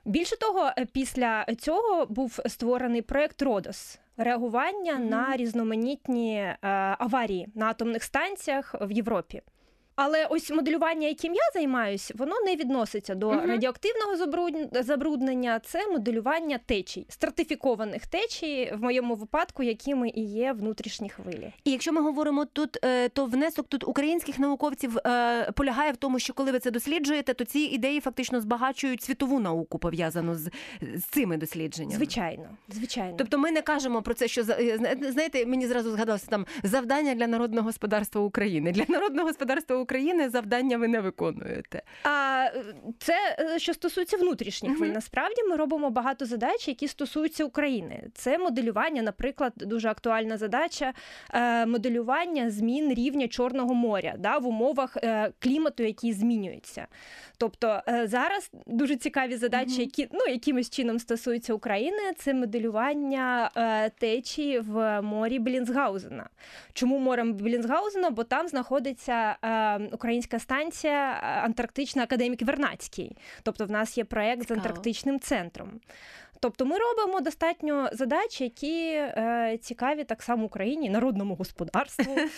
Більше 0.05 0.37
того, 0.37 0.71
е, 0.77 0.85
після 0.85 1.45
цього 1.59 2.05
був 2.05 2.39
створений 2.45 3.01
проект 3.01 3.41
Родос 3.41 3.99
реагування 4.17 4.93
Мгм. 4.93 5.09
на 5.09 5.37
різноманітні 5.37 6.35
е, 6.35 6.57
аварії 6.99 7.47
на 7.55 7.65
атомних 7.65 8.03
станціях 8.03 8.75
в 8.81 8.91
Європі. 8.91 9.41
Але 10.01 10.25
ось 10.25 10.51
моделювання, 10.51 11.07
яким 11.07 11.33
я 11.33 11.41
займаюсь, 11.53 12.11
воно 12.15 12.35
не 12.45 12.55
відноситься 12.55 13.15
до 13.15 13.31
Мгм. 13.31 13.49
радіоактивного 13.49 14.15
забруд- 14.15 14.83
забруднення. 14.83 15.59
Це 15.65 15.87
моделювання 15.87 16.59
течій, 16.65 17.05
стратифікованих 17.09 18.07
течій, 18.07 18.73
в 18.77 18.81
моєму 18.83 19.15
випадку, 19.15 19.63
якими 19.63 20.09
і 20.09 20.21
є 20.21 20.53
внутрішні 20.53 21.09
хвилі. 21.09 21.53
І 21.63 21.71
якщо 21.71 21.93
ми 21.93 22.01
говоримо 22.01 22.45
тут, 22.45 22.77
е, 22.85 23.09
то 23.09 23.25
внесок 23.25 23.67
тут 23.67 23.87
українських 23.87 24.39
науковців 24.39 24.97
е, 24.97 25.51
полягає 25.51 25.91
в 25.91 25.97
тому, 25.97 26.19
що 26.19 26.33
коли 26.33 26.51
ви 26.51 26.59
це 26.59 26.71
досліджуєте, 26.71 27.33
то 27.33 27.45
ці 27.45 27.59
ідеї 27.59 27.99
фактично 27.99 28.41
збагачують 28.41 29.01
світову 29.03 29.39
науку 29.39 29.79
пов'язану 29.79 30.35
з, 30.35 30.49
з 30.95 31.03
цими 31.03 31.37
дослідженнями. 31.37 31.95
Звичайно, 31.95 32.49
звичайно. 32.69 33.15
Тобто 33.17 33.37
ми 33.37 33.51
не 33.51 33.61
кажемо 33.61 34.01
про 34.01 34.13
це, 34.13 34.27
що 34.27 34.41
е, 34.41 34.79
знаєте, 35.11 35.45
мені 35.45 35.67
зразу 35.67 35.91
згадалося 35.91 36.27
там 36.29 36.45
завдання 36.63 37.15
для 37.15 37.27
народного 37.27 37.65
господарства 37.65 38.21
України. 38.21 38.71
Для 38.71 38.85
народного 38.89 39.27
господарства 39.27 39.75
України 39.75 39.88
завдання 40.29 40.77
ви 40.77 40.87
не 40.87 40.99
виконуєте. 40.99 41.81
А 42.03 42.45
це 42.99 43.35
е, 43.39 43.59
що 43.59 43.73
стосується 43.73 44.17
внутрішніх 44.17 44.71
Мгм. 44.71 44.77
хвиль. 44.77 44.89
Насправді 44.93 45.43
ми 45.43 45.55
робимо 45.55 45.89
багато 45.89 46.25
задач, 46.25 46.67
які 46.67 46.87
стосуються 46.87 47.45
України. 47.45 48.03
Це 48.13 48.37
моделювання, 48.37 49.01
наприклад, 49.01 49.53
дуже 49.55 49.89
актуальна 49.89 50.37
задача 50.37 50.93
е, 51.33 51.65
моделювання 51.65 52.49
змін 52.49 52.93
рівня 52.93 53.27
Чорного 53.27 53.73
моря 53.73 54.15
да, 54.19 54.37
в 54.37 54.47
умовах 54.47 54.97
е, 54.97 55.31
клімату, 55.39 55.83
який 55.83 56.13
змінюється. 56.13 56.87
Тобто 57.37 57.81
зараз 58.03 58.51
дуже 58.67 58.95
цікаві 58.95 59.35
задачі, 59.35 59.71
Мгм. 59.71 59.81
які 59.81 60.07
ну 60.11 60.19
якимось 60.29 60.69
чином 60.69 60.99
стосуються 60.99 61.53
України. 61.53 61.97
Це 62.17 62.33
моделювання 62.33 63.51
течії 63.99 64.59
в 64.59 65.01
морі 65.01 65.39
Белінсгаузена. 65.39 66.29
Чому 66.73 66.99
морем 66.99 67.33
Белінсгаузена? 67.33 68.09
Бо 68.09 68.23
там 68.23 68.47
знаходиться 68.47 69.35
українська 69.91 70.39
станція 70.39 71.11
е, 71.11 71.25
Антарктична 71.25 72.03
академік 72.03 72.41
Вернацький. 72.41 73.17
Тобто, 73.43 73.65
в 73.65 73.71
нас 73.71 73.97
є 73.97 74.03
проект 74.03 74.47
з 74.47 74.51
антарктичним 74.51 75.19
центром. 75.19 75.79
Тобто 76.39 76.65
ми 76.65 76.75
робимо 76.77 77.21
достатньо 77.21 77.89
задач, 77.93 78.41
які 78.41 78.81
е, 78.91 79.59
цікаві 79.61 80.03
так 80.03 80.21
само 80.23 80.45
Україні, 80.45 80.89
народному 80.89 81.35
господарству. 81.35 82.15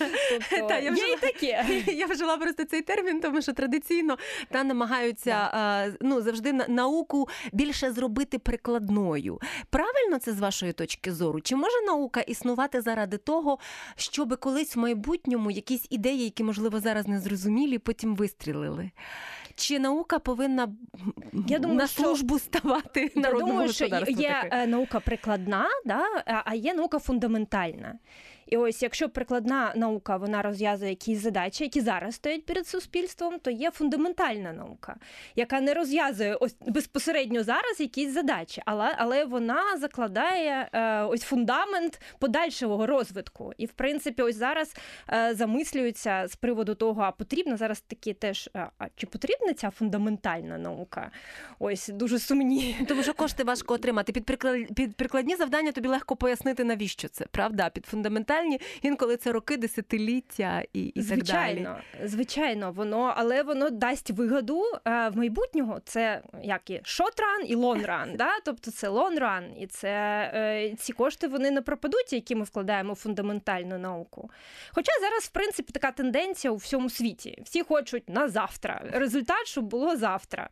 Тобто, 0.50 0.68
Та, 0.68 0.80
я 0.80 0.92
є 0.92 1.14
і 1.14 1.18
таке. 1.18 1.66
Я 1.94 2.06
вжила 2.06 2.38
просто 2.38 2.66
цей 2.66 2.82
термін, 2.82 3.20
тому 3.22 3.42
що 3.42 3.54
традиційно 3.54 4.18
та 4.50 4.64
намагаються 4.64 5.52
е, 5.88 5.94
ну 6.02 6.22
завжди 6.22 6.54
на- 6.54 6.68
науку 6.68 7.28
більше 7.54 7.92
зробити 7.92 8.40
прикладною. 8.40 9.40
Правильно 9.70 10.20
це 10.20 10.32
з 10.34 10.40
вашої 10.40 10.74
точки 10.74 11.14
зору? 11.14 11.42
Чи 11.42 11.56
може 11.56 11.82
наука 11.86 12.22
існувати 12.22 12.82
заради 12.82 13.18
того, 13.18 13.60
щоб 13.96 14.40
колись 14.40 14.76
в 14.76 14.80
майбутньому 14.80 15.52
якісь 15.52 15.86
ідеї, 15.90 16.24
які 16.24 16.44
можливо 16.44 16.80
зараз 16.80 17.08
не 17.08 17.20
зрозумілі, 17.20 17.78
потім 17.78 18.16
вистрілили? 18.16 18.92
Чи 19.56 19.80
наука 19.80 20.20
повинна 20.20 20.68
Я 21.48 21.60
думаю, 21.60 21.80
на 21.80 21.88
що- 21.88 22.04
службу 22.04 22.40
ставати 22.40 23.12
Я 23.16 23.22
народному 23.22 23.52
думаю, 23.52 23.74
що 23.74 23.86
є 23.86 23.90
таки? 24.00 24.28
е, 24.52 24.68
наука 24.68 25.00
прикладна, 25.00 25.66
да, 25.86 26.04
а 26.46 26.56
є 26.56 26.74
наука 26.74 27.00
фундаментальна. 27.00 27.96
І 28.52 28.58
ось 28.58 28.84
якщо 28.84 29.10
прикладна 29.10 29.74
наука 29.76 30.18
вона 30.18 30.42
розв'язує 30.42 30.90
якісь 30.90 31.20
задачі, 31.20 31.64
які 31.64 31.82
зараз 31.82 32.16
стоять 32.16 32.46
перед 32.46 32.68
суспільством, 32.68 33.40
то 33.40 33.52
є 33.52 33.72
фундаментальна 33.72 34.54
наука, 34.54 34.96
яка 35.36 35.62
не 35.62 35.74
розв'язує 35.74 36.36
ось 36.36 36.56
безпосередньо 36.68 37.44
зараз 37.44 37.80
якісь 37.80 38.14
задачі, 38.14 38.62
але, 38.66 38.96
але 38.98 39.26
вона 39.26 39.78
закладає 39.78 40.70
е, 40.74 41.04
ось 41.04 41.22
фундамент 41.22 42.02
подальшого 42.20 42.88
розвитку. 42.88 43.54
І 43.58 43.66
в 43.66 43.72
принципі, 43.72 44.22
ось 44.22 44.36
зараз 44.36 44.76
е, 45.14 45.34
замислюються 45.34 46.28
з 46.28 46.36
приводу 46.36 46.76
того, 46.76 47.02
а 47.02 47.12
потрібна 47.12 47.58
зараз 47.58 47.82
такі 47.82 48.14
теж, 48.14 48.50
а, 48.54 48.68
а 48.78 48.86
чи 48.96 49.08
потрібна 49.08 49.54
ця 49.54 49.70
фундаментальна 49.70 50.58
наука? 50.58 51.12
Ось 51.60 51.88
дуже 51.88 52.20
сумні. 52.20 52.76
Тому 52.88 53.04
що 53.04 53.14
кошти 53.14 53.44
важко 53.44 53.74
отримати. 53.74 54.12
Під 54.12 54.96
прикладні 54.96 55.36
завдання 55.36 55.72
тобі 55.72 55.88
легко 55.88 56.16
пояснити, 56.16 56.64
навіщо 56.64 57.08
це. 57.08 57.26
Правда? 57.32 57.70
Під 57.70 57.86
фундаментальні 57.86 58.41
інколи 58.82 59.18
це 59.18 59.32
роки, 59.32 59.58
десятиліття 59.58 60.64
і, 60.74 60.84
і 60.86 60.92
так 60.92 61.04
далі. 61.04 61.16
звичайно, 61.16 61.78
звичайно, 62.04 62.72
воно, 62.72 63.14
але 63.18 63.44
воно 63.44 63.70
дасть 63.70 64.12
вигоду 64.12 64.64
е, 64.88 65.10
в 65.10 65.18
майбутнього. 65.18 65.80
Це 65.86 66.22
як 66.44 66.70
і 66.70 66.82
short 66.84 67.22
run 67.23 67.46
і 67.48 67.56
long 67.56 67.86
run. 67.86 68.16
Да? 68.16 68.32
Тобто 68.46 68.72
це 68.72 68.88
long 68.88 69.16
run, 69.16 69.44
і 69.60 69.68
це 69.68 69.90
е, 70.34 70.76
ці 70.80 70.94
кошти 70.94 71.28
вони 71.28 71.52
не 71.52 71.62
пропадуть, 71.62 72.14
які 72.14 72.36
ми 72.36 72.44
вкладаємо 72.44 72.94
в 72.94 72.96
фундаментальну 72.96 73.78
науку. 73.78 74.32
Хоча 74.72 74.92
зараз, 75.02 75.24
в 75.24 75.30
принципі, 75.30 75.72
така 75.74 75.92
тенденція 75.92 76.52
у 76.52 76.56
всьому 76.56 76.90
світі. 76.90 77.42
Всі 77.46 77.64
хочуть 77.64 78.10
на 78.10 78.28
завтра. 78.28 78.82
Результат, 78.94 79.48
щоб 79.48 79.66
було 79.66 79.96
завтра. 79.98 80.50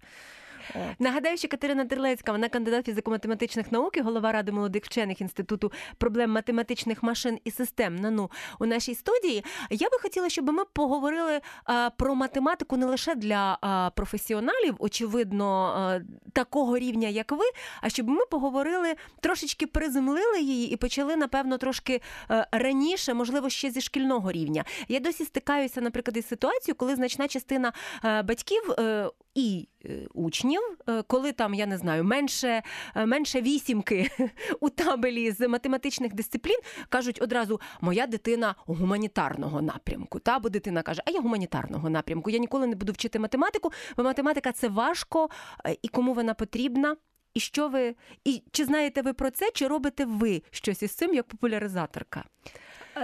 Нагадаю, 1.00 1.38
що 1.38 1.48
Катерина 1.48 1.86
Терлецька, 1.86 2.32
вона 2.32 2.50
кандидат 2.50 2.90
фізико-математичних 2.90 3.66
наук 3.72 3.98
і 3.98 4.02
голова 4.02 4.32
ради 4.32 4.52
молодих 4.52 4.86
вчених 4.86 5.22
інституту 5.22 5.72
проблем 5.98 6.32
математичних 6.32 7.04
машин 7.04 7.40
і 7.44 7.52
систем 7.52 7.96
НАНУ 7.96 8.32
у 8.60 8.66
нашій 8.66 8.96
студії. 8.96 9.46
Я 9.70 9.90
би 9.90 10.00
хотіла, 10.02 10.30
щоб 10.30 10.52
ми 10.52 10.66
поговорили 10.74 11.42
про 11.98 12.16
математику 12.16 12.78
не 12.78 12.86
лише 12.86 13.16
для 13.16 13.58
професіоналів, 13.96 14.76
очевидно, 14.80 16.02
такого 16.34 16.78
рівня, 16.78 17.08
як 17.08 17.32
ви, 17.32 17.46
а 17.82 17.90
щоб 17.90 18.08
ми 18.08 18.26
поговорили 18.26 18.96
трошечки 19.20 19.68
приземлили 19.68 20.42
її 20.42 20.72
і 20.72 20.76
почали, 20.76 21.16
напевно, 21.16 21.58
трошки 21.58 22.02
е, 22.32 22.48
раніше, 22.52 23.14
можливо, 23.14 23.50
ще 23.50 23.72
зі 23.72 23.82
шкільного 23.82 24.32
рівня. 24.32 24.66
Я 24.88 25.00
досі 25.00 25.26
стикаюся, 25.26 25.82
наприклад, 25.82 26.18
із 26.18 26.28
ситуацією, 26.28 26.76
коли 26.76 26.96
значна 26.96 27.28
частина 27.28 27.74
е, 28.06 28.22
батьків 28.22 28.72
е, 28.72 29.10
і 29.36 29.68
е, 29.86 30.08
учнів, 30.14 30.62
е, 30.90 31.02
коли 31.02 31.32
там, 31.32 31.54
я 31.54 31.66
не 31.66 31.78
знаю, 31.78 32.04
менше, 32.04 32.64
е, 32.96 33.06
менше 33.06 33.42
вісімки 33.42 34.10
у 34.60 34.70
табелі 34.70 35.32
з 35.32 35.48
математичних 35.48 36.14
дисциплін, 36.14 36.58
кажуть 36.90 37.22
одразу: 37.22 37.62
моя 37.82 38.08
дитина 38.08 38.56
гуманітарного 38.66 39.62
напрямку. 39.62 40.20
Та 40.20 40.40
бо 40.40 40.50
дитина 40.50 40.82
каже, 40.82 41.02
а 41.06 41.12
я 41.12 41.22
гуманітарного 41.22 41.90
напрямку. 41.90 42.30
Я 42.30 42.40
ніколи 42.40 42.68
не 42.68 42.76
буду 42.76 42.92
вчити 42.92 43.20
математику, 43.20 43.72
бо 43.98 44.04
математика 44.04 44.52
це 44.52 44.68
важко, 44.68 45.30
і 45.82 45.88
кому 45.88 46.14
вона 46.14 46.34
потрібна. 46.34 46.96
І 47.34 47.40
що 47.40 47.68
ви, 47.68 47.96
і 48.26 48.44
чи 48.52 48.66
знаєте 48.66 49.02
ви 49.02 49.14
про 49.14 49.32
це, 49.32 49.52
чи 49.54 49.68
робите 49.68 50.06
ви 50.06 50.42
щось 50.52 50.84
із 50.84 50.92
цим 50.92 51.14
як 51.14 51.28
популяризаторка? 51.28 52.24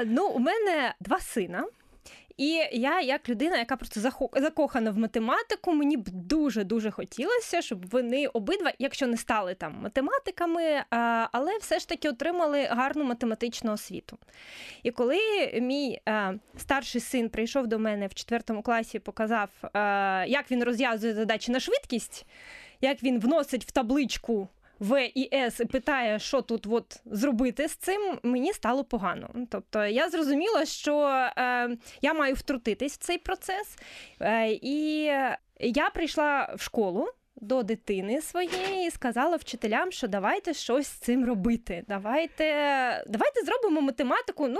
Ну, 0.06 0.28
у 0.28 0.40
мене 0.40 0.96
два 1.00 1.20
сина. 1.20 1.66
І 2.38 2.62
я, 2.72 3.02
як 3.02 3.30
людина, 3.30 3.58
яка 3.58 3.76
просто 3.76 4.12
закохана 4.36 4.92
в 4.92 4.98
математику, 4.98 5.74
мені 5.74 5.98
б 5.98 6.10
дуже 6.10 6.64
дуже 6.64 6.92
хотілося, 6.92 7.62
щоб 7.62 7.90
вони 7.90 8.28
обидва, 8.28 8.72
якщо 8.80 9.08
не 9.08 9.18
стали 9.18 9.54
там 9.54 9.78
математиками, 9.82 10.84
але 11.32 11.58
все 11.58 11.80
ж 11.80 11.90
таки 11.90 12.10
отримали 12.10 12.64
гарну 12.64 13.04
математичну 13.04 13.72
освіту. 13.72 14.18
І 14.84 14.92
коли 14.92 15.20
мій 15.62 16.02
старший 16.58 17.02
син 17.02 17.30
прийшов 17.30 17.68
до 17.68 17.80
мене 17.80 18.08
в 18.08 18.14
четвертому 18.14 18.62
класі, 18.62 19.00
показав, 19.00 19.50
як 20.28 20.52
він 20.52 20.64
розв'язує 20.64 21.14
задачі 21.14 21.52
на 21.52 21.60
швидкість, 21.60 22.26
як 22.82 23.04
він 23.04 23.20
вносить 23.20 23.66
в 23.66 23.72
табличку. 23.72 24.48
В 24.80 25.10
і 25.16 25.30
С 25.34 25.60
і 25.60 25.66
питає, 25.66 26.20
що 26.20 26.42
тут 26.42 26.68
от 26.70 27.02
зробити 27.06 27.68
з 27.68 27.76
цим, 27.76 28.20
мені 28.24 28.54
стало 28.54 28.84
погано. 28.84 29.30
Тобто 29.50 29.86
я 29.86 30.10
зрозуміла, 30.10 30.66
що 30.66 31.00
е, 31.38 31.78
я 32.02 32.14
маю 32.14 32.34
втрутитись 32.34 32.94
в 32.94 32.98
цей 32.98 33.18
процес. 33.18 33.78
Е, 34.22 34.50
і 34.62 35.04
я 35.60 35.90
прийшла 35.94 36.56
в 36.58 36.62
школу. 36.62 37.08
До 37.42 37.64
дитини 37.64 38.22
своєї 38.22 38.88
і 38.88 38.92
сказала 38.92 39.36
вчителям, 39.36 39.92
що 39.92 40.08
давайте 40.08 40.54
щось 40.54 40.88
з 40.88 40.90
цим 40.90 41.26
робити. 41.26 41.84
Давайте, 41.88 42.44
давайте 43.08 43.42
зробимо 43.46 43.82
математику. 43.82 44.48
Ну 44.48 44.60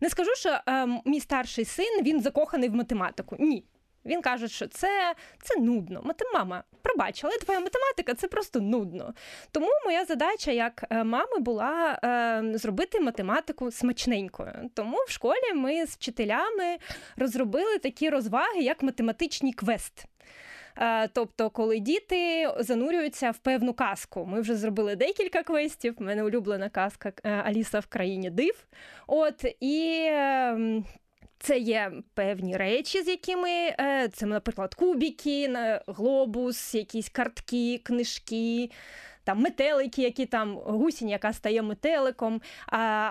не 0.00 0.10
скажу, 0.10 0.34
що 0.34 0.58
е, 0.68 0.86
мій 1.04 1.20
старший 1.20 1.64
син 1.64 2.02
він 2.02 2.20
закоханий 2.20 2.68
в 2.68 2.74
математику. 2.74 3.36
Ні. 3.38 3.64
Він 4.04 4.22
каже, 4.22 4.48
що 4.48 4.66
це 4.66 5.14
це 5.42 5.60
нудно. 5.60 6.04
Мама, 6.34 6.62
пробач, 6.82 7.24
але 7.24 7.36
твоя 7.36 7.60
математика 7.60 8.14
це 8.14 8.28
просто 8.28 8.60
нудно. 8.60 9.14
Тому 9.50 9.68
моя 9.84 10.04
задача 10.04 10.50
як 10.50 10.84
е, 10.90 11.04
мами 11.04 11.38
була 11.38 11.98
е, 12.04 12.58
зробити 12.58 13.00
математику 13.00 13.70
смачненькою. 13.70 14.70
Тому 14.74 14.96
в 15.08 15.10
школі 15.10 15.52
ми 15.54 15.86
з 15.86 15.90
вчителями 15.90 16.76
розробили 17.16 17.78
такі 17.78 18.10
розваги, 18.10 18.60
як 18.60 18.82
математичний 18.82 19.52
квест. 19.52 20.06
Е, 20.78 21.08
тобто, 21.08 21.50
коли 21.50 21.78
діти 21.78 22.48
занурюються 22.58 23.30
в 23.30 23.38
певну 23.38 23.74
казку. 23.74 24.26
Ми 24.26 24.40
вже 24.40 24.56
зробили 24.56 24.96
декілька 24.96 25.42
квестів. 25.42 25.96
У 26.00 26.04
мене 26.04 26.24
улюблена 26.24 26.68
казка 26.68 27.12
е, 27.24 27.30
Аліса 27.30 27.80
в 27.80 27.86
країні 27.86 28.30
див. 28.30 28.64
От 29.06 29.44
і. 29.60 30.10
Це 31.42 31.58
є 31.58 31.92
певні 32.14 32.56
речі, 32.56 33.02
з 33.02 33.08
якими 33.08 33.50
е, 33.50 34.08
це, 34.12 34.26
наприклад, 34.26 34.74
кубіки, 34.74 35.54
глобус, 35.86 36.74
якісь 36.74 37.08
картки, 37.08 37.80
книжки, 37.84 38.70
там 39.24 39.38
метелики, 39.38 40.02
які 40.02 40.26
там 40.26 40.56
гусінь, 40.56 41.08
яка 41.08 41.32
стає 41.32 41.62
метеликом. 41.62 42.40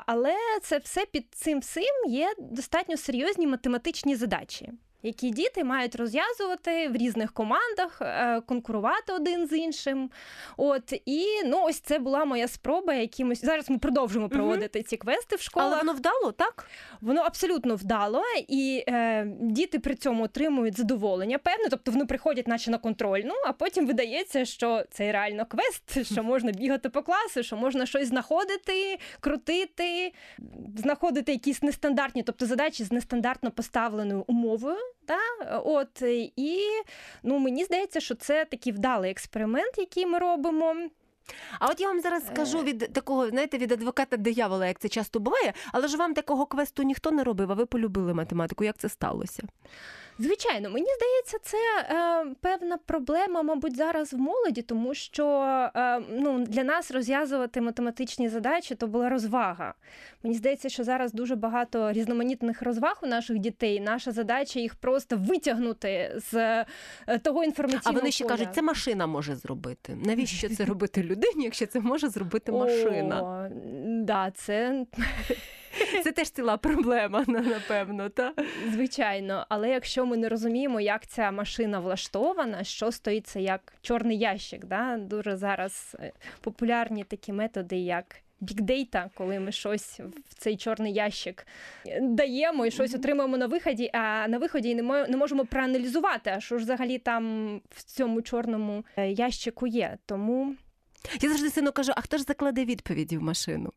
Але 0.06 0.36
це 0.62 0.78
все 0.78 1.06
під 1.06 1.26
цим 1.32 1.60
всім 1.60 2.06
є 2.08 2.34
достатньо 2.40 2.98
серйозні 2.98 3.48
математичні 3.48 4.16
задачі 4.16 4.70
які 5.04 5.30
діти 5.30 5.64
мають 5.64 5.96
розв'язувати 5.96 6.88
в 6.88 6.96
різних 6.96 7.34
командах, 7.34 8.02
е, 8.02 8.42
конкурувати 8.42 9.14
один 9.14 9.48
з 9.48 9.58
іншим. 9.58 10.10
От 10.58 10.94
і 11.06 11.26
ну 11.46 11.64
ось 11.64 11.80
це 11.80 12.00
була 12.00 12.26
моя 12.26 12.48
спроба. 12.48 12.94
Якимось 12.94 13.46
зараз 13.46 13.70
ми 13.70 13.78
продовжуємо 13.78 14.30
проводити 14.30 14.80
угу. 14.80 14.88
ці 14.88 14.98
квести 14.98 15.36
в 15.36 15.42
школах. 15.42 15.68
Але 15.68 15.78
воно 15.78 15.94
вдало, 15.94 16.32
так? 16.32 16.68
Воно 17.02 17.22
абсолютно 17.22 17.76
вдало, 17.76 18.24
і 18.48 18.84
е, 18.88 19.28
діти 19.40 19.80
при 19.80 19.96
цьому 19.96 20.24
отримують 20.24 20.78
задоволення. 20.78 21.38
Певне, 21.38 21.68
тобто 21.70 21.92
вони 21.92 22.06
приходять, 22.06 22.48
наче 22.48 22.72
на 22.72 22.78
контрольну, 22.78 23.34
а 23.48 23.54
потім 23.54 23.88
видається, 23.88 24.46
що 24.46 24.84
це 24.92 25.12
реально 25.12 25.46
квест, 25.46 26.06
що 26.14 26.24
можна 26.24 26.52
бігати 26.52 26.90
по 26.90 27.04
класу, 27.04 27.44
що 27.44 27.58
можна 27.58 27.86
щось 27.86 28.08
знаходити, 28.08 29.00
крутити, 29.20 30.14
знаходити 30.78 31.32
якісь 31.32 31.64
нестандартні, 31.64 32.24
тобто 32.24 32.46
задачі 32.46 32.84
з 32.84 32.92
нестандартно 32.92 33.52
поставленою 33.52 34.24
умовою. 34.28 34.91
Да? 35.08 35.20
От, 35.66 36.02
І 36.36 36.66
ну, 37.24 37.40
мені 37.40 37.64
здається, 37.64 38.00
що 38.00 38.16
це 38.16 38.46
такий 38.46 38.74
вдалий 38.74 39.12
експеримент, 39.12 39.78
який 39.78 40.06
ми 40.06 40.20
робимо. 40.20 40.76
А 41.60 41.68
от 41.68 41.82
я 41.82 41.88
вам 41.88 42.02
зараз 42.02 42.28
скажу 42.28 42.60
е. 42.60 42.64
від 42.64 42.94
такого, 42.94 43.30
знаєте, 43.30 43.58
від 43.58 43.72
адвоката 43.72 44.18
диявола, 44.18 44.68
як 44.68 44.80
це 44.80 44.90
часто 44.90 45.20
буває, 45.20 45.54
але 45.72 45.88
ж 45.88 45.98
вам 45.98 46.14
такого 46.14 46.46
квесту 46.46 46.84
ніхто 46.84 47.12
не 47.12 47.24
робив, 47.24 47.52
а 47.52 47.56
ви 47.56 47.66
полюбили 47.66 48.14
математику. 48.14 48.64
Як 48.64 48.78
це 48.78 48.90
сталося? 48.90 49.44
Звичайно, 50.20 50.70
мені 50.70 50.88
здається, 50.98 51.38
це 51.44 51.58
е, 51.90 52.36
певна 52.42 52.78
проблема, 52.78 53.42
мабуть, 53.42 53.76
зараз 53.76 54.14
в 54.14 54.18
молоді, 54.18 54.62
тому 54.62 54.94
що 54.94 55.26
е, 55.76 56.00
ну, 56.10 56.46
для 56.46 56.64
нас 56.64 56.92
розв'язувати 56.92 57.62
математичні 57.62 58.30
задачі 58.30 58.76
то 58.76 58.88
була 58.88 59.10
розвага. 59.10 59.74
Мені 60.24 60.36
здається, 60.36 60.70
що 60.70 60.84
зараз 60.84 61.14
дуже 61.14 61.36
багато 61.36 61.92
різноманітних 61.92 62.62
розваг 62.62 63.00
у 63.04 63.08
наших 63.08 63.40
дітей. 63.40 63.80
Наша 63.80 64.12
задача 64.12 64.60
їх 64.60 64.76
просто 64.76 65.18
витягнути 65.18 66.16
з 66.32 66.34
е, 67.08 67.20
того 67.20 67.44
інформаційного 67.44 67.98
А 67.98 68.00
вони 68.00 68.12
ще 68.12 68.24
поля. 68.24 68.38
кажуть, 68.38 68.56
це 68.56 68.62
машина 68.62 69.08
може 69.08 69.36
зробити. 69.36 69.98
Навіщо 70.06 70.50
це 70.50 70.66
робити 70.66 71.04
людині, 71.04 71.44
якщо 71.44 71.66
це 71.66 71.80
може 71.80 72.10
зробити 72.10 72.52
машина? 72.52 73.22
О, 73.22 73.48
да, 73.86 74.32
це 74.36 74.86
це 76.04 76.12
теж 76.12 76.30
ціла 76.30 76.58
проблема, 76.58 77.26
напевно. 77.28 78.10
Та? 78.10 78.34
Звичайно, 78.72 79.46
але 79.50 79.70
якщо 79.70 80.06
ми 80.06 80.18
не 80.18 80.30
розуміємо, 80.30 80.82
як 80.82 81.08
ця 81.08 81.32
машина 81.32 81.80
влаштована, 81.80 82.64
що 82.64 82.92
стоїть 82.92 83.28
це 83.28 83.42
як 83.42 83.74
чорний 83.82 84.18
ящик, 84.18 84.66
да? 84.66 84.98
дуже 84.98 85.36
зараз 85.38 85.98
е, 86.00 86.12
популярні 86.42 87.04
такі 87.04 87.34
методи, 87.34 87.76
як. 87.76 88.16
Бікдейта, 88.44 89.10
коли 89.16 89.40
ми 89.40 89.52
щось 89.52 90.00
в 90.30 90.36
цей 90.36 90.58
чорний 90.58 90.94
ящик 90.94 91.48
е, 91.88 92.00
даємо 92.02 92.66
і 92.66 92.72
щось 92.72 92.96
отримуємо 92.96 93.38
на 93.38 93.48
виході, 93.48 93.90
а 93.94 94.28
на 94.28 94.38
виході 94.38 94.76
не 94.76 95.18
можемо 95.18 95.46
проаналізувати, 95.46 96.34
а 96.36 96.40
що 96.40 96.58
ж 96.58 96.64
взагалі 96.64 96.98
там 96.98 97.56
в 97.70 97.84
цьому 97.84 98.22
чорному 98.22 98.86
е, 98.98 99.12
ящику 99.12 99.68
є. 99.68 99.98
Тому 100.06 100.56
я 101.22 101.30
завжди 101.30 101.50
сину 101.50 101.72
кажу, 101.72 101.92
а 101.96 102.02
хто 102.02 102.18
ж 102.18 102.24
закладе 102.24 102.66
відповіді 102.66 103.18
в 103.18 103.24
машину? 103.24 103.74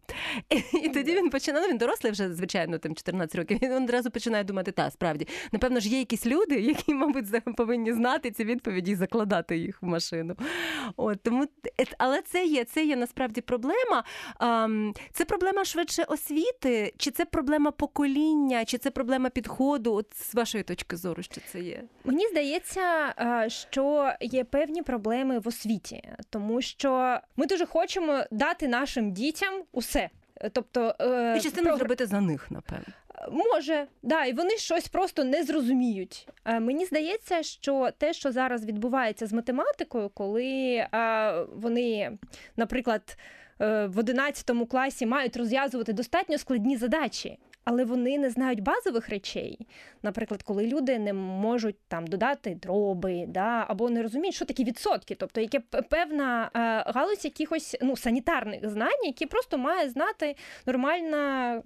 І, 0.50 0.78
і 0.78 0.88
тоді 0.88 1.14
він 1.14 1.30
починає, 1.30 1.64
ну 1.64 1.70
він 1.70 1.78
дорослий 1.78 2.12
вже, 2.12 2.34
звичайно, 2.34 2.78
там 2.78 2.94
14 2.94 3.36
років. 3.36 3.58
Він 3.62 3.72
одразу 3.72 4.10
починає 4.10 4.44
думати, 4.44 4.72
та 4.72 4.90
справді, 4.90 5.28
напевно 5.52 5.80
ж, 5.80 5.88
є 5.88 5.98
якісь 5.98 6.26
люди, 6.26 6.60
які, 6.60 6.94
мабуть, 6.94 7.56
повинні 7.56 7.92
знати 7.92 8.30
ці 8.30 8.44
відповіді 8.44 8.90
і 8.90 8.94
закладати 8.94 9.58
їх 9.58 9.82
в 9.82 9.86
машину. 9.86 10.36
От, 10.96 11.22
тому, 11.22 11.46
Але 11.98 12.22
це 12.22 12.44
є, 12.44 12.64
це 12.64 12.84
є 12.84 12.96
насправді 12.96 13.40
проблема. 13.40 14.04
Це 15.12 15.24
проблема 15.24 15.64
швидше 15.64 16.04
освіти, 16.04 16.94
чи 16.96 17.10
це 17.10 17.24
проблема 17.24 17.70
покоління, 17.70 18.64
чи 18.64 18.78
це 18.78 18.90
проблема 18.90 19.30
підходу? 19.30 19.94
От 19.94 20.16
з 20.16 20.34
вашої 20.34 20.64
точки 20.64 20.96
зору, 20.96 21.22
що 21.22 21.40
це 21.52 21.60
є? 21.60 21.82
Мені 22.04 22.28
здається, 22.28 23.14
що 23.48 24.12
є 24.20 24.44
певні 24.44 24.82
проблеми 24.82 25.38
в 25.38 25.48
освіті, 25.48 26.08
тому 26.30 26.62
що 26.62 27.13
ми 27.36 27.46
дуже 27.46 27.66
хочемо 27.66 28.24
дати 28.30 28.68
нашим 28.68 29.12
дітям 29.12 29.62
усе. 29.72 30.10
Тобто 30.52 30.94
е, 31.00 31.36
і 31.38 31.40
частину 31.40 31.68
про... 31.68 31.76
зробити 31.76 32.06
за 32.06 32.20
них, 32.20 32.50
напевно. 32.50 32.84
Може, 33.32 33.86
да, 34.02 34.24
і 34.24 34.32
вони 34.32 34.50
щось 34.50 34.88
просто 34.88 35.24
не 35.24 35.44
зрозуміють. 35.44 36.28
Е, 36.44 36.60
мені 36.60 36.84
здається, 36.84 37.42
що 37.42 37.90
те, 37.98 38.12
що 38.12 38.32
зараз 38.32 38.64
відбувається 38.64 39.26
з 39.26 39.32
математикою, 39.32 40.08
коли 40.08 40.74
е, 40.74 40.88
вони, 41.54 42.18
наприклад, 42.56 43.16
в 43.58 43.98
11 43.98 44.50
класі 44.70 45.06
мають 45.06 45.36
розв'язувати 45.36 45.92
достатньо 45.92 46.38
складні 46.38 46.76
задачі 46.76 47.38
але 47.64 47.84
вони 47.84 48.18
не 48.18 48.30
знають 48.30 48.60
базових 48.60 49.08
речей. 49.08 49.66
Наприклад, 50.02 50.42
коли 50.42 50.66
люди 50.66 50.98
не 50.98 51.12
можуть 51.12 51.76
там 51.88 52.06
додати 52.06 52.54
дроби, 52.54 53.24
да, 53.28 53.64
або 53.68 53.90
не 53.90 54.02
розуміють, 54.02 54.34
що 54.34 54.44
такі 54.44 54.64
відсотки, 54.64 55.14
тобто 55.14 55.40
яке 55.40 55.60
певна 55.90 56.50
е, 56.54 56.92
галузь 56.92 57.24
якихось 57.24 57.76
ну, 57.82 57.96
санітарних 57.96 58.68
знань, 58.68 59.04
які 59.04 59.26
просто 59.26 59.58
має 59.58 59.88
знати 59.88 60.36
нормальна 60.66 61.62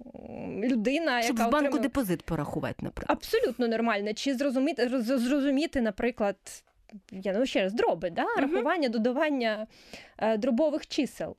людина, 0.63 1.21
Щоб 1.21 1.37
яка 1.37 1.49
в 1.49 1.51
банку 1.51 1.67
отримує... 1.67 1.81
депозит 1.81 2.23
порахувати, 2.23 2.75
наприклад. 2.81 3.17
Абсолютно 3.17 3.67
нормально. 3.67 4.13
Чи 4.13 4.35
зрозуміти, 4.35 5.01
зрозуміти, 5.01 5.81
наприклад. 5.81 6.37
Я 7.11 7.33
ну 7.33 7.45
ще 7.45 7.61
раз 7.61 7.73
дроби, 7.73 8.09
да? 8.09 8.25
Рахування, 8.37 8.89
додавання 8.89 9.67
е, 10.17 10.37
дробових 10.37 10.87
чисел. 10.87 11.35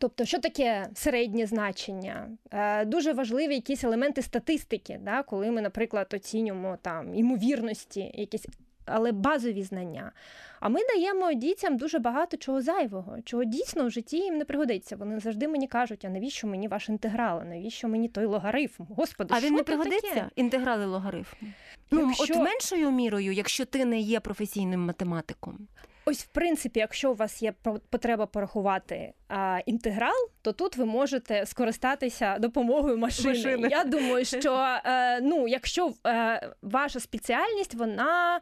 Тобто, 0.00 0.24
що 0.24 0.38
таке 0.38 0.88
середнє 0.94 1.46
значення? 1.46 2.28
Е, 2.50 2.84
дуже 2.84 3.12
важливі 3.12 3.54
якісь 3.54 3.84
елементи 3.84 4.22
статистики, 4.22 5.00
да, 5.02 5.22
коли 5.22 5.50
ми, 5.50 5.60
наприклад, 5.60 6.06
оцінюємо 6.14 6.78
там 6.82 7.14
імовірності, 7.14 8.12
якісь, 8.14 8.46
але 8.84 9.12
базові 9.12 9.62
знання. 9.62 10.12
А 10.60 10.68
ми 10.68 10.80
даємо 10.94 11.32
дітям 11.32 11.76
дуже 11.76 11.98
багато 11.98 12.36
чого 12.36 12.62
зайвого, 12.62 13.16
чого 13.24 13.44
дійсно 13.44 13.86
в 13.86 13.90
житті 13.90 14.16
їм 14.16 14.38
не 14.38 14.44
пригодиться. 14.44 14.96
Вони 14.96 15.20
завжди 15.20 15.48
мені 15.48 15.68
кажуть, 15.68 16.04
а 16.04 16.08
навіщо 16.08 16.46
мені 16.46 16.68
ваш 16.68 16.88
інтеграл? 16.88 17.40
А 17.40 17.44
навіщо 17.44 17.88
мені 17.88 18.08
той 18.08 18.24
логарифм? 18.24 18.84
Господи, 18.88 19.34
а 19.34 19.38
що 19.38 19.46
він 19.46 19.54
не 19.54 19.62
пригодиться? 19.62 20.14
Таке? 20.14 20.30
Інтеграли 20.36 20.86
логарифм. 20.86 21.46
Ну, 21.90 22.12
От 22.20 22.36
меншою 22.36 22.90
мірою, 22.90 23.32
якщо 23.32 23.64
ти 23.64 23.84
не 23.84 23.98
є 23.98 24.20
професійним 24.20 24.80
математиком. 24.80 25.68
Ось, 26.10 26.24
в 26.24 26.26
принципі, 26.26 26.80
якщо 26.80 27.10
у 27.10 27.14
вас 27.14 27.42
є 27.42 27.52
потреба 27.90 28.26
порахувати 28.26 29.12
а, 29.28 29.58
інтеграл, 29.66 30.30
то 30.42 30.52
тут 30.52 30.76
ви 30.76 30.84
можете 30.84 31.46
скористатися 31.46 32.38
допомогою 32.38 32.98
машини. 32.98 33.28
машини. 33.28 33.68
Я 33.70 33.84
думаю, 33.84 34.24
що 34.24 34.78
е, 34.84 35.20
ну, 35.20 35.48
якщо 35.48 35.92
е, 36.06 36.50
ваша 36.62 37.00
спеціальність 37.00 37.74
вона 37.74 38.40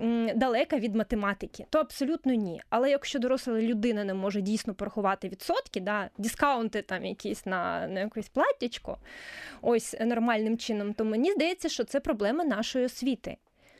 м, 0.00 0.30
далека 0.34 0.78
від 0.78 0.94
математики, 0.94 1.66
то 1.70 1.78
абсолютно 1.78 2.34
ні. 2.34 2.62
Але 2.70 2.90
якщо 2.90 3.18
доросла 3.18 3.60
людина 3.60 4.04
не 4.04 4.14
може 4.14 4.40
дійсно 4.40 4.74
порахувати 4.74 5.28
відсотки, 5.28 5.80
да, 5.80 6.10
дискаунти 6.18 6.82
там 6.82 7.04
якісь 7.04 7.46
на, 7.46 7.86
на 7.86 8.00
якесь 8.00 8.28
платтячко, 8.28 8.98
ось 9.62 9.96
нормальним 10.00 10.58
чином, 10.58 10.94
то 10.94 11.04
мені 11.04 11.32
здається, 11.32 11.68
що 11.68 11.84
це 11.84 12.00
проблема 12.00 12.44
нашої 12.44 12.84
освіти 12.84 13.36